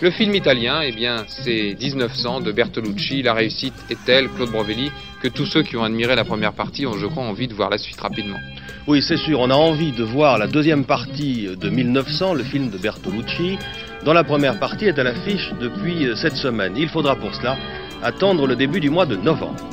Le 0.00 0.10
film 0.10 0.34
italien, 0.34 0.82
eh 0.82 0.92
bien, 0.92 1.24
c'est 1.42 1.76
1900 1.80 2.42
de 2.42 2.52
Bertolucci. 2.52 3.22
La 3.22 3.34
réussite 3.34 3.74
est 3.90 3.98
telle, 4.04 4.28
Claude 4.28 4.50
Brovelli, 4.50 4.92
que 5.20 5.28
tous 5.28 5.46
ceux 5.46 5.62
qui 5.62 5.76
ont 5.76 5.82
admiré 5.82 6.14
la 6.14 6.24
première 6.24 6.52
partie 6.52 6.86
ont, 6.86 6.96
je 6.96 7.06
crois, 7.06 7.24
envie 7.24 7.48
de 7.48 7.54
voir 7.54 7.70
la 7.70 7.78
suite 7.78 8.00
rapidement. 8.00 8.38
Oui, 8.86 9.02
c'est 9.02 9.16
sûr, 9.16 9.40
on 9.40 9.50
a 9.50 9.54
envie 9.54 9.92
de 9.92 10.04
voir 10.04 10.38
la 10.38 10.46
deuxième 10.46 10.84
partie 10.84 11.48
de 11.58 11.68
1900, 11.68 12.34
le 12.34 12.44
film 12.44 12.70
de 12.70 12.78
Bertolucci, 12.78 13.58
dont 14.04 14.12
la 14.12 14.22
première 14.22 14.58
partie 14.58 14.84
est 14.84 14.98
à 14.98 15.02
l'affiche 15.02 15.50
depuis 15.60 16.06
cette 16.14 16.36
semaine. 16.36 16.74
Il 16.76 16.88
faudra 16.88 17.16
pour 17.16 17.34
cela 17.34 17.56
attendre 18.02 18.46
le 18.46 18.54
début 18.54 18.80
du 18.80 18.90
mois 18.90 19.06
de 19.06 19.16
novembre. 19.16 19.65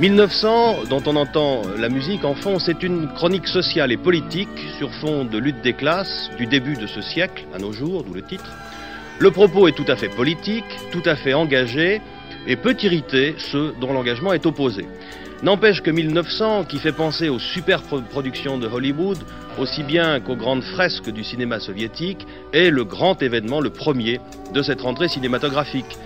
1900, 0.00 0.84
dont 0.88 1.02
on 1.06 1.16
entend 1.16 1.62
la 1.78 1.88
musique 1.88 2.24
en 2.24 2.34
fond, 2.34 2.58
c'est 2.58 2.82
une 2.82 3.08
chronique 3.08 3.46
sociale 3.46 3.92
et 3.92 3.98
politique 3.98 4.48
sur 4.78 4.90
fond 4.94 5.24
de 5.24 5.36
lutte 5.36 5.60
des 5.62 5.74
classes 5.74 6.30
du 6.38 6.46
début 6.46 6.76
de 6.76 6.86
ce 6.86 7.02
siècle 7.02 7.44
à 7.54 7.58
nos 7.58 7.72
jours, 7.72 8.02
d'où 8.02 8.14
le 8.14 8.22
titre. 8.22 8.50
Le 9.18 9.30
propos 9.30 9.68
est 9.68 9.76
tout 9.76 9.84
à 9.88 9.96
fait 9.96 10.08
politique, 10.08 10.64
tout 10.92 11.02
à 11.04 11.14
fait 11.14 11.34
engagé 11.34 12.00
et 12.46 12.56
peut 12.56 12.76
irriter 12.82 13.34
ceux 13.38 13.74
dont 13.80 13.92
l'engagement 13.92 14.32
est 14.32 14.46
opposé. 14.46 14.86
N'empêche 15.42 15.82
que 15.82 15.90
1900, 15.90 16.64
qui 16.64 16.78
fait 16.78 16.92
penser 16.92 17.28
aux 17.28 17.38
super-productions 17.38 18.58
de 18.58 18.68
Hollywood, 18.68 19.18
aussi 19.58 19.82
bien 19.82 20.20
qu'aux 20.20 20.36
grandes 20.36 20.62
fresques 20.62 21.10
du 21.10 21.22
cinéma 21.22 21.60
soviétique, 21.60 22.26
est 22.52 22.70
le 22.70 22.84
grand 22.84 23.20
événement, 23.22 23.60
le 23.60 23.70
premier 23.70 24.20
de 24.54 24.62
cette 24.62 24.80
rentrée 24.80 25.08
cinématographique. 25.08 25.98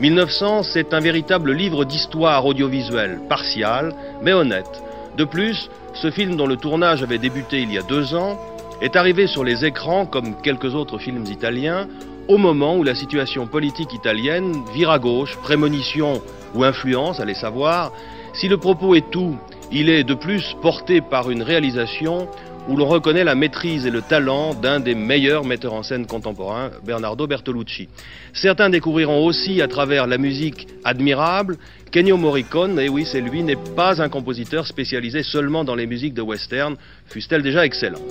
1900, 0.00 0.62
c'est 0.62 0.94
un 0.94 1.00
véritable 1.00 1.52
livre 1.52 1.84
d'histoire 1.84 2.44
audiovisuelle, 2.46 3.20
partial, 3.28 3.94
mais 4.22 4.32
honnête. 4.32 4.82
De 5.16 5.24
plus, 5.24 5.68
ce 5.94 6.10
film 6.10 6.36
dont 6.36 6.46
le 6.46 6.56
tournage 6.56 7.02
avait 7.02 7.18
débuté 7.18 7.60
il 7.60 7.72
y 7.72 7.78
a 7.78 7.82
deux 7.82 8.14
ans 8.14 8.38
est 8.80 8.96
arrivé 8.96 9.26
sur 9.26 9.44
les 9.44 9.64
écrans, 9.64 10.06
comme 10.06 10.34
quelques 10.40 10.74
autres 10.74 10.98
films 10.98 11.26
italiens, 11.26 11.86
au 12.28 12.38
moment 12.38 12.76
où 12.76 12.82
la 12.82 12.94
situation 12.94 13.46
politique 13.46 13.92
italienne 13.92 14.64
vire 14.72 14.90
à 14.90 14.98
gauche, 14.98 15.36
prémonition 15.42 16.22
ou 16.54 16.64
influence, 16.64 17.20
allez 17.20 17.34
savoir. 17.34 17.92
Si 18.32 18.48
le 18.48 18.56
propos 18.56 18.94
est 18.94 19.10
tout, 19.10 19.36
il 19.70 19.88
est 19.88 20.04
de 20.04 20.14
plus 20.14 20.56
porté 20.62 21.00
par 21.00 21.30
une 21.30 21.42
réalisation 21.42 22.28
où 22.68 22.76
l'on 22.76 22.86
reconnaît 22.86 23.24
la 23.24 23.34
maîtrise 23.34 23.86
et 23.86 23.90
le 23.90 24.02
talent 24.02 24.54
d'un 24.54 24.80
des 24.80 24.94
meilleurs 24.94 25.44
metteurs 25.44 25.74
en 25.74 25.82
scène 25.82 26.06
contemporains, 26.06 26.70
Bernardo 26.84 27.26
Bertolucci. 27.26 27.88
Certains 28.32 28.70
découvriront 28.70 29.24
aussi 29.24 29.60
à 29.60 29.68
travers 29.68 30.06
la 30.06 30.18
musique 30.18 30.68
admirable 30.84 31.58
qu'Ennio 31.90 32.16
Morricone, 32.16 32.78
et 32.78 32.88
oui 32.88 33.04
c'est 33.04 33.20
lui, 33.20 33.42
n'est 33.42 33.56
pas 33.56 34.00
un 34.00 34.08
compositeur 34.08 34.66
spécialisé 34.66 35.22
seulement 35.22 35.64
dans 35.64 35.74
les 35.74 35.86
musiques 35.86 36.14
de 36.14 36.22
western, 36.22 36.76
fussent-elles 37.06 37.42
déjà 37.42 37.66
excellentes. 37.66 38.02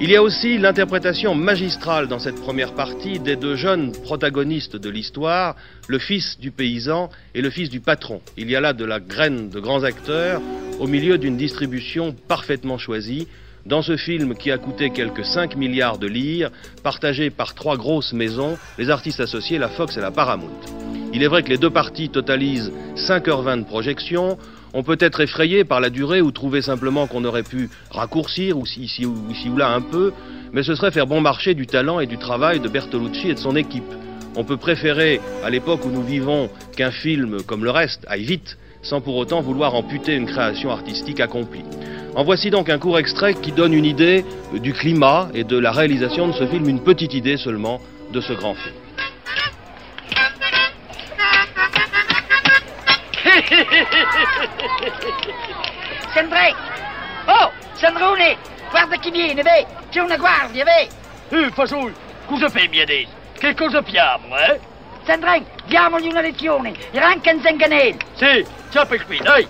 Il 0.00 0.10
y 0.10 0.16
a 0.16 0.22
aussi 0.22 0.58
l'interprétation 0.58 1.36
magistrale 1.36 2.08
dans 2.08 2.18
cette 2.18 2.40
première 2.40 2.74
partie 2.74 3.20
des 3.20 3.36
deux 3.36 3.54
jeunes 3.54 3.92
protagonistes 3.92 4.74
de 4.74 4.90
l'histoire, 4.90 5.54
le 5.86 6.00
fils 6.00 6.36
du 6.40 6.50
paysan 6.50 7.10
et 7.32 7.40
le 7.40 7.48
fils 7.48 7.70
du 7.70 7.78
patron. 7.78 8.20
Il 8.36 8.50
y 8.50 8.56
a 8.56 8.60
là 8.60 8.72
de 8.72 8.84
la 8.84 8.98
graine 8.98 9.50
de 9.50 9.60
grands 9.60 9.84
acteurs 9.84 10.42
au 10.80 10.88
milieu 10.88 11.16
d'une 11.16 11.36
distribution 11.36 12.12
parfaitement 12.26 12.76
choisie, 12.76 13.28
dans 13.66 13.82
ce 13.82 13.96
film 13.96 14.34
qui 14.34 14.50
a 14.50 14.58
coûté 14.58 14.90
quelques 14.90 15.24
5 15.24 15.56
milliards 15.56 15.98
de 15.98 16.06
lire, 16.06 16.50
partagé 16.82 17.30
par 17.30 17.54
trois 17.54 17.76
grosses 17.76 18.12
maisons, 18.12 18.58
les 18.78 18.90
artistes 18.90 19.20
associés, 19.20 19.58
la 19.58 19.68
Fox 19.68 19.96
et 19.96 20.00
la 20.00 20.10
Paramount. 20.10 20.60
Il 21.12 21.22
est 21.22 21.28
vrai 21.28 21.42
que 21.42 21.48
les 21.48 21.58
deux 21.58 21.70
parties 21.70 22.08
totalisent 22.08 22.72
5h20 22.96 23.60
de 23.60 23.64
projection. 23.64 24.36
On 24.72 24.82
peut 24.82 24.98
être 24.98 25.20
effrayé 25.20 25.64
par 25.64 25.80
la 25.80 25.88
durée 25.88 26.20
ou 26.20 26.32
trouver 26.32 26.60
simplement 26.60 27.06
qu'on 27.06 27.24
aurait 27.24 27.44
pu 27.44 27.70
raccourcir 27.90 28.58
ou 28.58 28.64
ici 28.66 29.06
ou, 29.06 29.14
ici 29.30 29.48
ou 29.48 29.56
là 29.56 29.70
un 29.70 29.80
peu, 29.80 30.12
mais 30.52 30.62
ce 30.62 30.74
serait 30.74 30.90
faire 30.90 31.06
bon 31.06 31.20
marché 31.20 31.54
du 31.54 31.66
talent 31.66 32.00
et 32.00 32.06
du 32.06 32.18
travail 32.18 32.58
de 32.58 32.68
Bertolucci 32.68 33.30
et 33.30 33.34
de 33.34 33.38
son 33.38 33.54
équipe. 33.54 33.84
On 34.36 34.42
peut 34.42 34.56
préférer, 34.56 35.20
à 35.44 35.50
l'époque 35.50 35.84
où 35.84 35.90
nous 35.90 36.02
vivons, 36.02 36.50
qu'un 36.76 36.90
film 36.90 37.42
comme 37.42 37.62
le 37.62 37.70
reste 37.70 38.04
aille 38.08 38.24
vite, 38.24 38.58
sans 38.82 39.00
pour 39.00 39.16
autant 39.16 39.40
vouloir 39.40 39.76
amputer 39.76 40.14
une 40.14 40.26
création 40.26 40.70
artistique 40.70 41.20
accomplie. 41.20 41.62
En 42.16 42.22
voici 42.22 42.50
donc 42.50 42.68
un 42.68 42.78
court 42.78 43.00
extrait 43.00 43.34
qui 43.34 43.50
donne 43.50 43.72
une 43.72 43.84
idée 43.84 44.24
du 44.52 44.72
climat 44.72 45.26
et 45.34 45.42
de 45.42 45.58
la 45.58 45.72
réalisation 45.72 46.28
de 46.28 46.32
ce 46.32 46.46
film, 46.46 46.68
une 46.68 46.80
petite 46.80 47.12
idée 47.12 47.36
seulement 47.36 47.80
de 48.12 48.20
ce 48.20 48.32
grand 48.32 48.54
film. 48.54 48.76
Sandré! 56.14 56.54
Oh, 57.26 57.48
Sandrone! 57.74 58.36
Guarda 58.70 58.96
chi 58.98 59.10
viene, 59.10 59.42
beh! 59.42 59.66
C'è 59.90 60.00
una 60.00 60.16
guardia, 60.16 60.64
beh! 60.64 60.88
Eh, 61.36 61.50
fagioli, 61.50 61.92
cosa 62.26 62.48
fai 62.48 62.70
adesso? 62.80 63.08
Che 63.36 63.56
cosa 63.56 63.82
piamo, 63.82 64.38
eh? 64.38 64.60
Sandrine, 65.04 65.46
diamogli 65.66 66.06
una 66.06 66.20
lezione! 66.20 66.74
Rancan 66.92 67.40
Zanganel! 67.40 67.96
Sì, 68.14 68.46
ciappa 68.70 69.02
qui, 69.02 69.18
dai, 69.18 69.44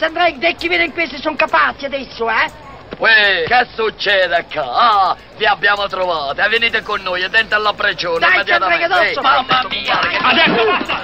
ciappa! 0.00 0.14
Sandrine, 0.14 0.38
dai 0.38 0.54
chi 0.56 0.68
viene 0.68 0.84
in 0.84 0.92
questi 0.92 1.20
sono 1.20 1.36
capaci 1.36 1.84
adesso, 1.84 2.28
eh? 2.30 2.50
Uè, 2.98 3.44
che 3.46 3.66
succede 3.74 4.44
qua? 4.52 4.62
Ah, 4.62 5.16
vi 5.36 5.46
abbiamo 5.46 5.86
trovati, 5.86 6.42
venite 6.50 6.82
con 6.82 7.00
noi, 7.00 7.26
dentro 7.30 7.56
alla 7.56 7.72
prigione 7.72 8.18
Dai, 8.18 8.34
immediatamente. 8.34 8.88
Sandra, 8.88 8.98
che 8.98 9.02
adesso 9.02 9.20
Eh, 9.20 9.22
va. 9.22 9.30
Mamma 9.48 9.68
mia, 9.70 9.98
che 9.98 10.16
Adesso 10.16 10.64
basta! 10.66 11.00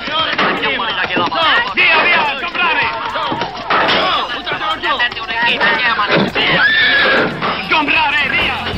Via, 1.72 2.00
via, 2.02 2.38
comprare! 2.40 2.80
Buttato 4.34 4.78
giù! 4.80 4.94
Comprare, 7.70 8.28
via! 8.28 8.75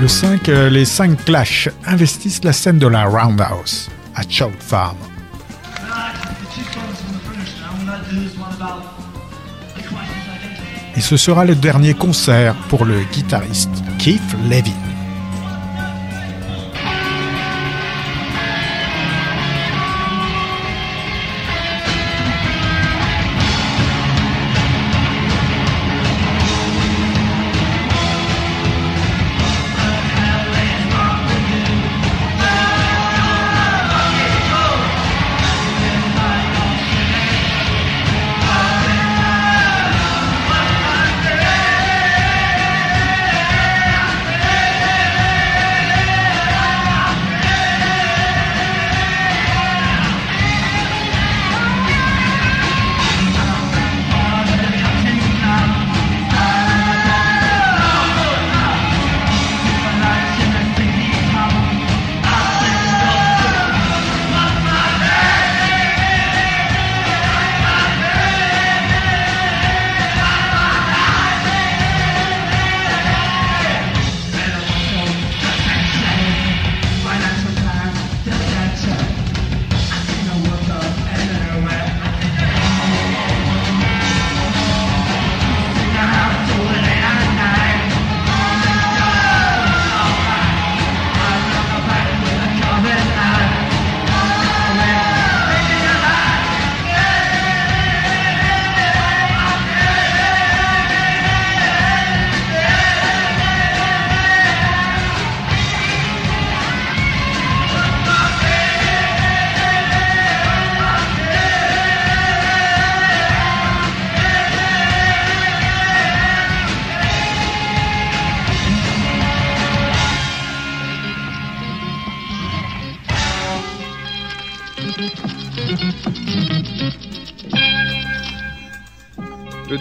Le 0.00 0.06
5, 0.06 0.48
euh, 0.48 0.70
les 0.70 0.84
5 0.84 1.24
Clash 1.24 1.68
investissent 1.84 2.44
la 2.44 2.52
scène 2.52 2.78
de 2.78 2.86
la 2.86 3.04
Roundhouse 3.04 3.90
à 4.14 4.22
Chow 4.28 4.52
Farm. 4.60 4.96
Et 10.96 11.00
ce 11.00 11.16
sera 11.16 11.44
le 11.44 11.56
dernier 11.56 11.94
concert 11.94 12.54
pour 12.68 12.84
le 12.84 13.02
guitariste 13.12 13.70
Keith 13.98 14.20
Levin. 14.48 14.87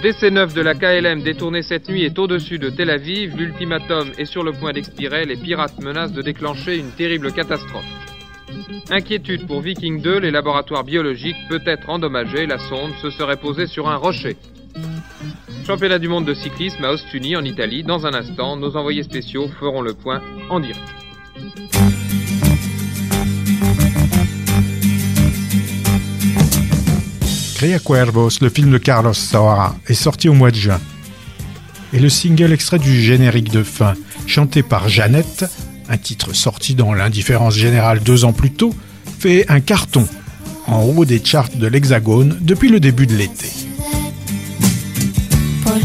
DC-9 0.01 0.53
de 0.53 0.61
la 0.61 0.75
KLM 0.75 1.23
détourné 1.23 1.63
cette 1.63 1.89
nuit 1.89 2.03
est 2.03 2.19
au-dessus 2.19 2.59
de 2.59 2.69
Tel 2.69 2.91
Aviv. 2.91 3.35
L'ultimatum 3.35 4.11
est 4.19 4.25
sur 4.25 4.43
le 4.43 4.51
point 4.51 4.71
d'expirer. 4.71 5.25
Les 5.25 5.37
pirates 5.37 5.81
menacent 5.81 6.13
de 6.13 6.21
déclencher 6.21 6.77
une 6.77 6.91
terrible 6.91 7.31
catastrophe. 7.31 7.83
Inquiétude 8.91 9.47
pour 9.47 9.61
Viking 9.61 9.99
2, 10.01 10.19
les 10.19 10.29
laboratoires 10.29 10.83
biologiques 10.83 11.37
peut 11.49 11.63
être 11.65 11.89
endommagés. 11.89 12.45
La 12.45 12.59
sonde 12.59 12.91
se 13.01 13.09
serait 13.09 13.37
posée 13.37 13.65
sur 13.65 13.89
un 13.89 13.95
rocher. 13.95 14.37
Championnat 15.65 15.97
du 15.97 16.07
monde 16.07 16.25
de 16.25 16.35
cyclisme 16.35 16.83
à 16.83 16.91
Ostuni 16.91 17.35
en 17.35 17.43
Italie. 17.43 17.83
Dans 17.83 18.05
un 18.05 18.13
instant, 18.13 18.55
nos 18.55 18.77
envoyés 18.77 19.03
spéciaux 19.03 19.47
feront 19.59 19.81
le 19.81 19.93
point 19.93 20.21
en 20.49 20.59
direct. 20.59 20.77
Cria 27.57 27.79
Cuervos, 27.79 28.39
le 28.41 28.49
film 28.49 28.69
de 28.69 28.77
Carlos 28.77 29.15
Saura, 29.15 29.75
est 29.87 29.95
sorti 29.95 30.29
au 30.29 30.35
mois 30.35 30.51
de 30.51 30.55
juin. 30.57 30.79
Et 31.91 31.97
le 31.97 32.07
single 32.07 32.53
extrait 32.53 32.77
du 32.77 33.01
générique 33.01 33.51
de 33.51 33.63
fin, 33.63 33.95
chanté 34.27 34.61
par 34.61 34.89
Jeannette, 34.89 35.43
un 35.89 35.97
titre 35.97 36.33
sorti 36.33 36.75
dans 36.75 36.93
l'indifférence 36.93 37.55
générale 37.55 38.01
deux 38.01 38.25
ans 38.25 38.31
plus 38.31 38.51
tôt, 38.51 38.75
fait 39.17 39.49
un 39.49 39.59
carton 39.59 40.07
en 40.67 40.83
haut 40.83 41.03
des 41.03 41.19
charts 41.25 41.49
de 41.55 41.65
l'Hexagone 41.65 42.37
depuis 42.41 42.69
le 42.69 42.79
début 42.79 43.07
de 43.07 43.15
l'été. 43.15 43.49
¿Por 45.63 45.79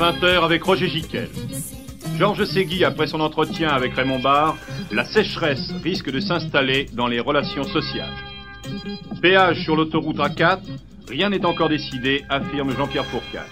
20h 0.00 0.42
avec 0.42 0.62
Roger 0.62 0.88
Giquel. 0.88 1.28
Georges 2.16 2.44
Segui, 2.44 2.86
après 2.86 3.06
son 3.06 3.20
entretien 3.20 3.68
avec 3.68 3.92
Raymond 3.92 4.20
Barre, 4.20 4.56
la 4.90 5.04
sécheresse 5.04 5.70
risque 5.84 6.10
de 6.10 6.20
s'installer 6.20 6.86
dans 6.94 7.06
les 7.06 7.20
relations 7.20 7.64
sociales. 7.64 8.08
Péage 9.20 9.62
sur 9.62 9.76
l'autoroute 9.76 10.16
A4, 10.16 10.60
rien 11.06 11.28
n'est 11.28 11.44
encore 11.44 11.68
décidé, 11.68 12.24
affirme 12.30 12.74
Jean-Pierre 12.74 13.04
Fourcade. 13.04 13.44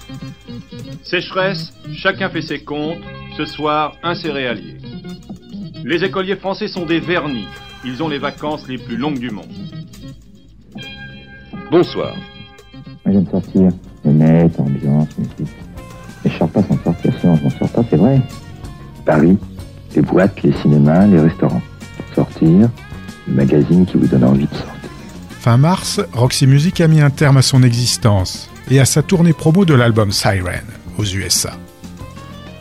Sécheresse, 1.03 1.75
chacun 1.93 2.31
fait 2.31 2.41
ses 2.41 2.65
comptes, 2.65 3.03
ce 3.37 3.45
soir 3.45 3.97
un 4.03 4.15
céréalier. 4.15 4.79
Les 5.85 6.03
écoliers 6.03 6.37
français 6.37 6.69
sont 6.69 6.87
des 6.87 6.99
vernis, 6.99 7.47
ils 7.85 8.03
ont 8.03 8.09
les 8.09 8.19
vacances 8.19 8.67
les 8.69 8.79
plus 8.79 8.97
longues 8.97 9.19
du 9.19 9.31
monde. 9.31 9.53
Bonsoir. 11.71 12.15
Moi 13.05 13.13
j'aime 13.13 13.29
sortir. 13.29 13.71
Fenêtre, 14.03 14.61
ambiance, 14.61 15.19
musique. 15.19 15.68
Sors 16.39 16.49
pas 16.49 16.61
c'est 17.91 17.97
vrai. 17.97 18.21
Paris, 19.05 19.37
les 19.95 20.03
boîtes, 20.03 20.43
les 20.43 20.53
cinémas, 20.53 21.07
les 21.07 21.21
restaurants. 21.21 21.63
Sortir, 22.15 22.69
les 23.27 23.35
magazines 23.35 23.87
qui 23.87 23.97
vous 23.97 24.07
donnent 24.07 24.25
envie 24.25 24.47
de 24.47 24.55
sortir. 24.55 24.91
Fin 25.41 25.57
mars, 25.57 26.01
Roxy 26.13 26.47
Music 26.47 26.81
a 26.81 26.89
mis 26.89 27.01
un 27.01 27.11
terme 27.11 27.37
à 27.37 27.43
son 27.43 27.63
existence 27.63 28.51
et 28.71 28.81
à 28.81 28.85
sa 28.85 29.03
tournée 29.03 29.33
promo 29.33 29.65
de 29.65 29.75
l'album 29.75 30.13
Siren 30.13 30.65
aux 30.99 31.05
USA. 31.05 31.53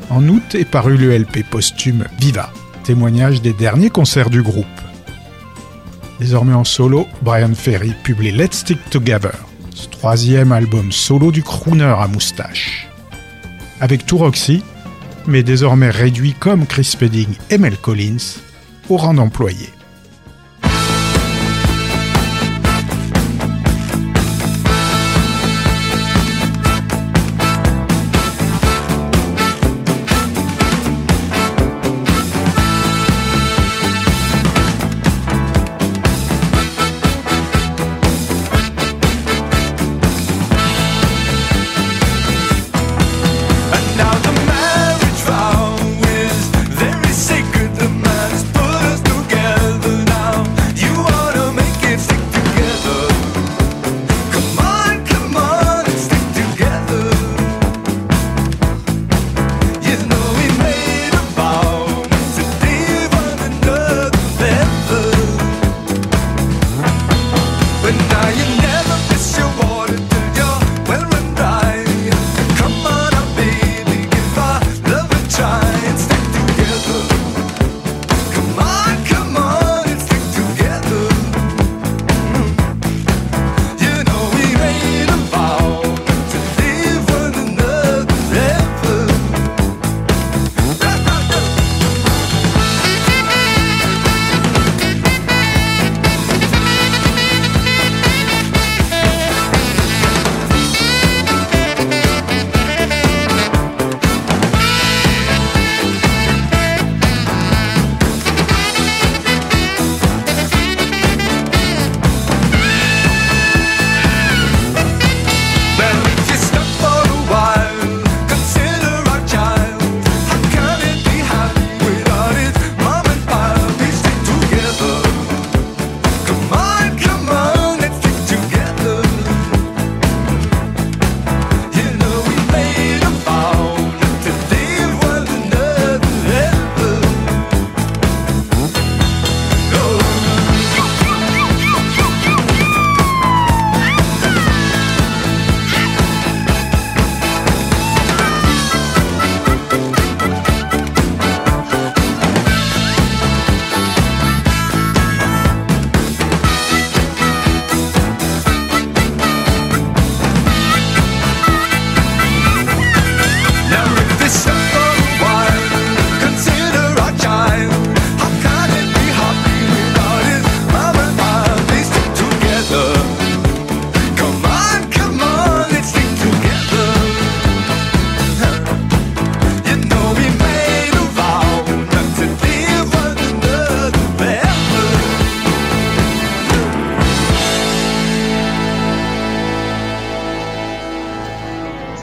En 0.10 0.28
août 0.28 0.56
est 0.56 0.70
paru 0.70 0.96
le 0.96 1.18
LP 1.18 1.44
posthume 1.50 2.06
Viva, 2.20 2.52
témoignage 2.84 3.42
des 3.42 3.54
derniers 3.54 3.90
concerts 3.90 4.30
du 4.30 4.42
groupe. 4.42 4.66
Désormais 6.20 6.54
en 6.54 6.64
solo, 6.64 7.08
Brian 7.22 7.54
Ferry 7.54 7.94
publie 8.04 8.32
Let's 8.32 8.60
Stick 8.60 8.90
Together, 8.90 9.34
ce 9.74 9.88
troisième 9.90 10.52
album 10.52 10.92
solo 10.92 11.32
du 11.32 11.44
crooner 11.44 11.84
à 11.84 12.08
moustache. 12.08 12.87
Avec 13.80 14.06
tout 14.06 14.18
Roxy, 14.18 14.64
mais 15.28 15.44
désormais 15.44 15.90
réduit 15.90 16.34
comme 16.34 16.66
Chris 16.66 16.86
Spedding 16.86 17.30
et 17.50 17.58
Mel 17.58 17.78
Collins 17.78 18.40
au 18.90 18.98
rang 18.98 19.14
d'employé. 19.14 19.70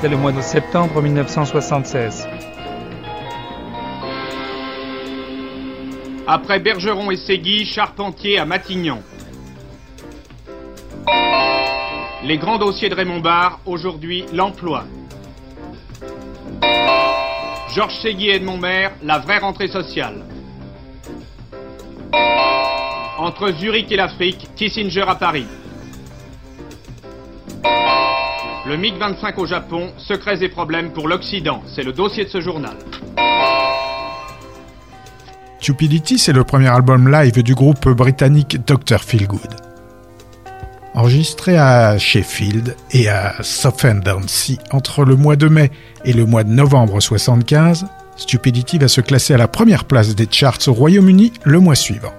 C'était 0.04 0.16
le 0.16 0.20
mois 0.20 0.32
de 0.32 0.42
septembre 0.42 1.00
1976. 1.00 2.28
Après 6.26 6.60
Bergeron 6.60 7.10
et 7.10 7.16
Ségui, 7.16 7.64
Charpentier 7.64 8.38
à 8.38 8.44
Matignon. 8.44 9.02
Les 12.22 12.36
grands 12.36 12.58
dossiers 12.58 12.90
de 12.90 12.94
Raymond 12.94 13.20
Barre, 13.20 13.60
aujourd'hui 13.64 14.26
l'emploi. 14.34 14.84
Georges 17.74 17.98
Ségui 18.02 18.28
et 18.28 18.34
Edmond 18.34 18.58
Maire, 18.58 18.92
la 19.02 19.20
vraie 19.20 19.38
rentrée 19.38 19.68
sociale. 19.68 20.22
Entre 23.16 23.52
Zurich 23.52 23.90
et 23.90 23.96
l'Afrique, 23.96 24.50
Kissinger 24.54 25.04
à 25.08 25.14
Paris. 25.14 25.46
Le 28.66 28.78
MiG-25 28.78 29.36
au 29.36 29.44
Japon, 29.44 29.92
secrets 29.98 30.42
et 30.42 30.48
problèmes 30.48 30.90
pour 30.90 31.06
l'Occident. 31.06 31.62
C'est 31.66 31.82
le 31.82 31.92
dossier 31.92 32.24
de 32.24 32.30
ce 32.30 32.40
journal. 32.40 32.74
Stupidity, 35.60 36.18
c'est 36.18 36.32
le 36.32 36.44
premier 36.44 36.68
album 36.68 37.10
live 37.10 37.42
du 37.42 37.54
groupe 37.54 37.86
britannique 37.90 38.64
Dr. 38.66 39.00
Feelgood. 39.00 39.54
Enregistré 40.94 41.58
à 41.58 41.98
Sheffield 41.98 42.74
et 42.92 43.10
à 43.10 43.34
Southend-on-Sea 43.42 44.58
entre 44.70 45.04
le 45.04 45.16
mois 45.16 45.36
de 45.36 45.48
mai 45.48 45.70
et 46.06 46.14
le 46.14 46.24
mois 46.24 46.44
de 46.44 46.50
novembre 46.50 47.00
75, 47.00 47.84
Stupidity 48.16 48.78
va 48.78 48.88
se 48.88 49.02
classer 49.02 49.34
à 49.34 49.38
la 49.38 49.48
première 49.48 49.84
place 49.84 50.14
des 50.14 50.28
charts 50.30 50.68
au 50.68 50.72
Royaume-Uni 50.72 51.34
le 51.44 51.60
mois 51.60 51.74
suivant. 51.74 52.14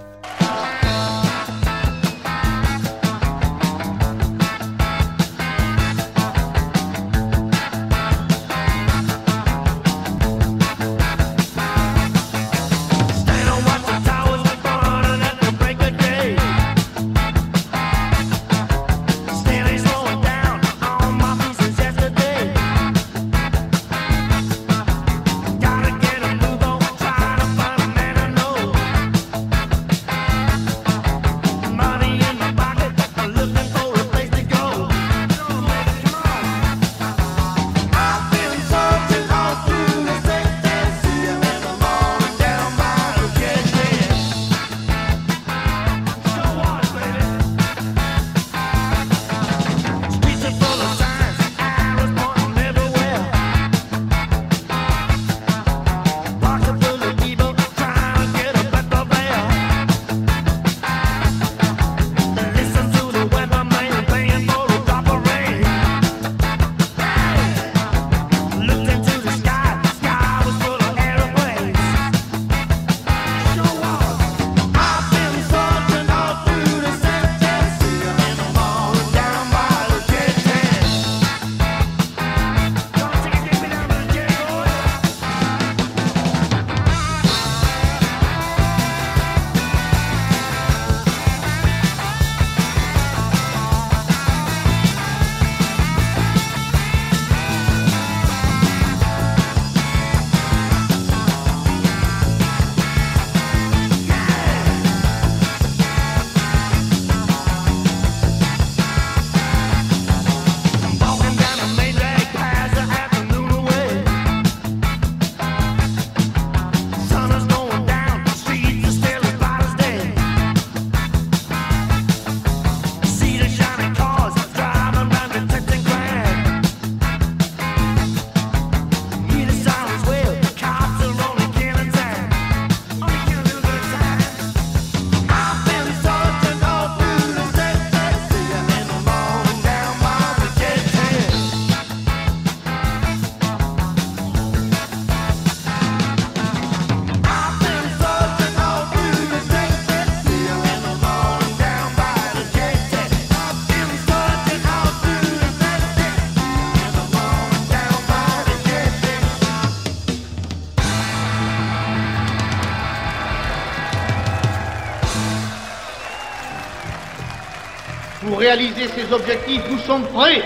Réaliser 168.56 168.88
ces 168.96 169.12
objectifs, 169.14 169.64
nous 169.70 169.80
sommes 169.80 170.06
prêts, 170.08 170.42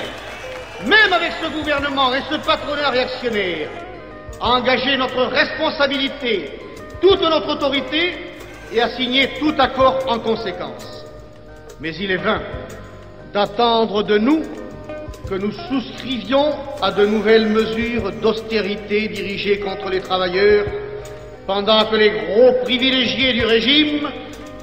même 0.86 1.14
avec 1.14 1.32
ce 1.41 1.49
gouvernement 1.49 2.14
et 2.14 2.22
ce 2.30 2.36
patronat 2.38 2.89
réactionnaire, 2.89 3.70
à 4.41 4.53
engager 4.53 4.97
notre 4.97 5.26
responsabilité, 5.26 6.51
toute 7.01 7.22
notre 7.22 7.49
autorité 7.49 8.14
et 8.74 8.82
à 8.82 8.89
signer 8.89 9.30
tout 9.39 9.53
accord 9.60 9.99
en 10.07 10.20
conséquence. 10.20 11.05
Mais 11.80 11.93
il 11.95 12.12
est 12.12 12.18
vain 12.18 12.41
d'attendre 13.34 14.03
de 14.03 14.18
nous 14.18 14.41
que 15.30 15.36
nous 15.36 15.51
souscrivions 15.70 16.53
à 16.82 16.91
de 16.91 17.05
nouvelles 17.05 17.47
mesures 17.47 18.12
d'austérité 18.14 19.07
dirigées 19.10 19.60
contre 19.60 19.89
les 19.89 20.01
travailleurs, 20.01 20.66
pendant 21.45 21.86
que 21.86 21.95
les 21.95 22.10
gros 22.10 22.53
privilégiés 22.64 23.34
du 23.34 23.45
régime 23.45 24.10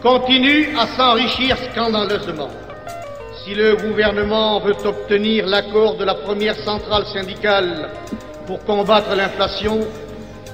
continuent 0.02 0.76
à 0.76 0.86
s'enrichir 0.88 1.56
scandaleusement. 1.70 2.65
Si 3.46 3.54
le 3.54 3.76
gouvernement 3.76 4.58
veut 4.58 4.74
obtenir 4.84 5.46
l'accord 5.46 5.96
de 5.96 6.04
la 6.04 6.16
première 6.16 6.56
centrale 6.56 7.06
syndicale 7.06 7.90
pour 8.44 8.64
combattre 8.64 9.14
l'inflation, 9.14 9.86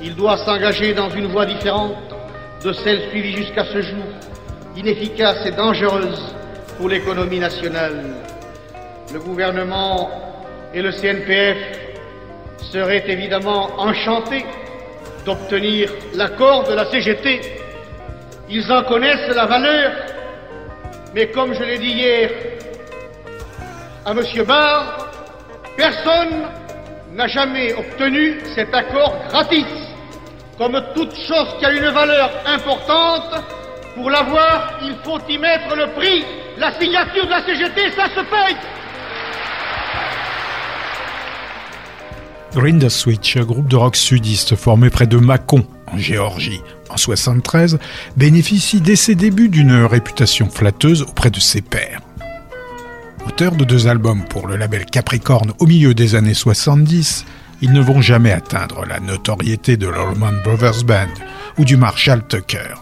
il 0.02 0.14
doit 0.14 0.36
s'engager 0.36 0.92
dans 0.92 1.08
une 1.08 1.28
voie 1.28 1.46
différente 1.46 1.96
de 2.62 2.70
celle 2.74 3.08
suivie 3.08 3.32
jusqu'à 3.34 3.64
ce 3.64 3.80
jour, 3.80 4.04
inefficace 4.76 5.46
et 5.46 5.52
dangereuse 5.52 6.34
pour 6.76 6.90
l'économie 6.90 7.38
nationale. 7.38 8.14
Le 9.10 9.20
gouvernement 9.20 10.10
et 10.74 10.82
le 10.82 10.92
CNPF 10.92 11.56
seraient 12.58 13.04
évidemment 13.10 13.70
enchantés 13.78 14.44
d'obtenir 15.24 15.90
l'accord 16.14 16.68
de 16.68 16.74
la 16.74 16.84
CGT. 16.90 17.40
Ils 18.50 18.70
en 18.70 18.82
connaissent 18.82 19.34
la 19.34 19.46
valeur, 19.46 19.92
mais 21.14 21.28
comme 21.28 21.54
je 21.54 21.64
l'ai 21.64 21.78
dit 21.78 21.92
hier 21.92 22.30
à 24.04 24.10
M. 24.10 24.44
Barr, 24.46 25.10
personne 25.76 26.42
n'a 27.14 27.26
jamais 27.28 27.72
obtenu 27.74 28.38
cet 28.54 28.74
accord 28.74 29.14
gratis. 29.28 29.66
Comme 30.58 30.80
toute 30.94 31.14
chose 31.14 31.56
qui 31.58 31.66
a 31.66 31.72
une 31.72 31.88
valeur 31.88 32.30
importante, 32.46 33.42
pour 33.94 34.10
l'avoir, 34.10 34.78
il 34.82 34.94
faut 35.04 35.18
y 35.28 35.38
mettre 35.38 35.74
le 35.76 35.92
prix. 35.94 36.24
La 36.58 36.78
signature 36.78 37.26
de 37.26 37.30
la 37.30 37.44
CGT, 37.44 37.92
ça 37.96 38.06
se 38.08 38.20
paye. 38.20 38.56
Grinder 42.54 42.90
Switch, 42.90 43.38
groupe 43.38 43.68
de 43.68 43.76
rock 43.76 43.96
sudiste 43.96 44.56
formé 44.56 44.90
près 44.90 45.06
de 45.06 45.16
Mâcon, 45.16 45.66
en 45.90 45.96
Géorgie, 45.96 46.60
en 46.90 46.98
73, 46.98 47.78
bénéficie 48.16 48.80
dès 48.80 48.96
ses 48.96 49.14
débuts 49.14 49.48
d'une 49.48 49.84
réputation 49.84 50.50
flatteuse 50.50 51.02
auprès 51.02 51.30
de 51.30 51.40
ses 51.40 51.62
pairs. 51.62 52.00
Auteur 53.26 53.54
de 53.54 53.64
deux 53.64 53.86
albums 53.86 54.24
pour 54.24 54.46
le 54.46 54.56
label 54.56 54.84
Capricorn 54.84 55.52
au 55.58 55.66
milieu 55.66 55.94
des 55.94 56.14
années 56.14 56.34
70, 56.34 57.24
ils 57.60 57.72
ne 57.72 57.80
vont 57.80 58.00
jamais 58.00 58.32
atteindre 58.32 58.84
la 58.84 58.98
notoriété 58.98 59.76
de 59.76 59.86
l'Allman 59.86 60.42
Brothers 60.44 60.84
Band 60.84 61.12
ou 61.58 61.64
du 61.64 61.76
Marshall 61.76 62.26
Tucker. 62.26 62.74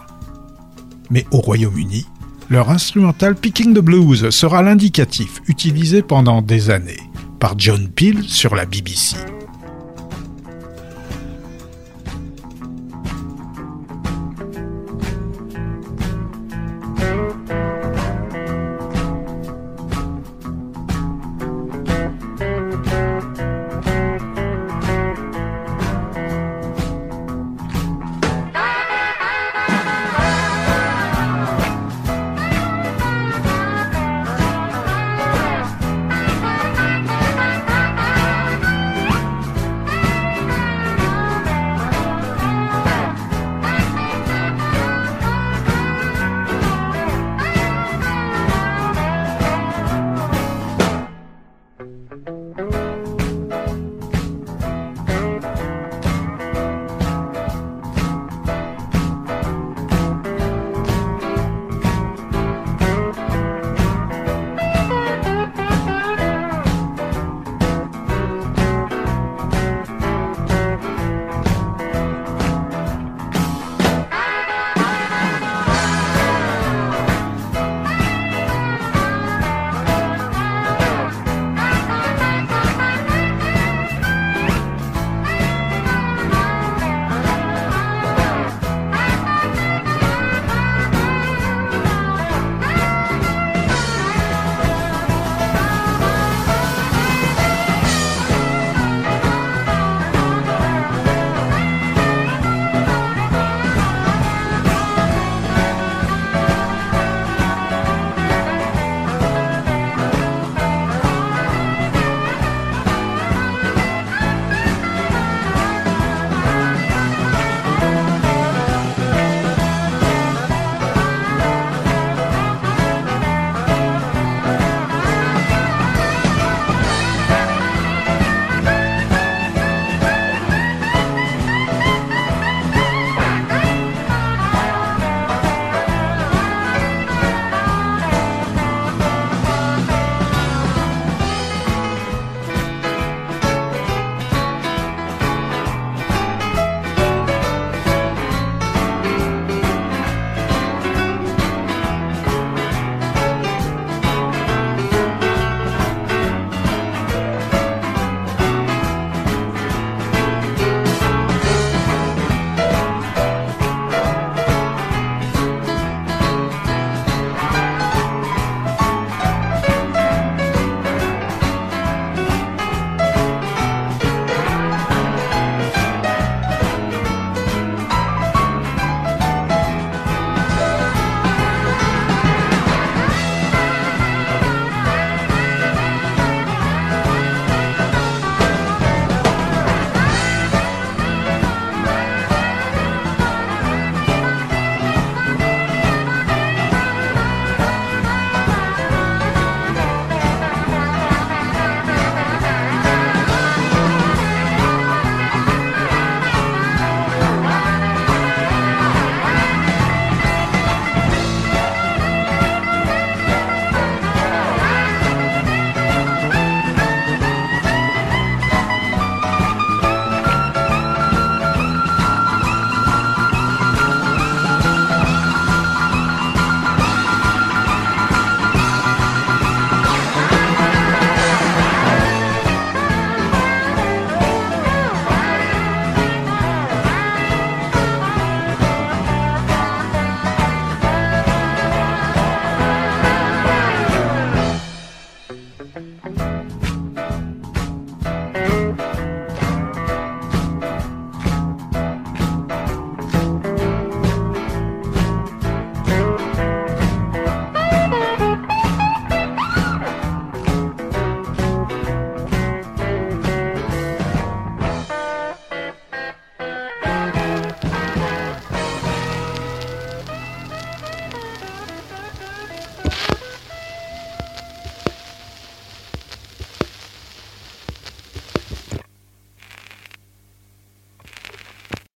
Mais 1.09 1.25
au 1.31 1.37
Royaume-Uni, 1.37 2.07
leur 2.49 2.69
instrumental 2.69 3.35
Picking 3.35 3.73
the 3.73 3.79
Blues 3.79 4.29
sera 4.31 4.61
l'indicatif 4.61 5.41
utilisé 5.47 6.01
pendant 6.01 6.41
des 6.41 6.69
années 6.69 6.99
par 7.39 7.53
John 7.57 7.87
Peel 7.87 8.23
sur 8.23 8.55
la 8.55 8.65
BBC. 8.65 9.17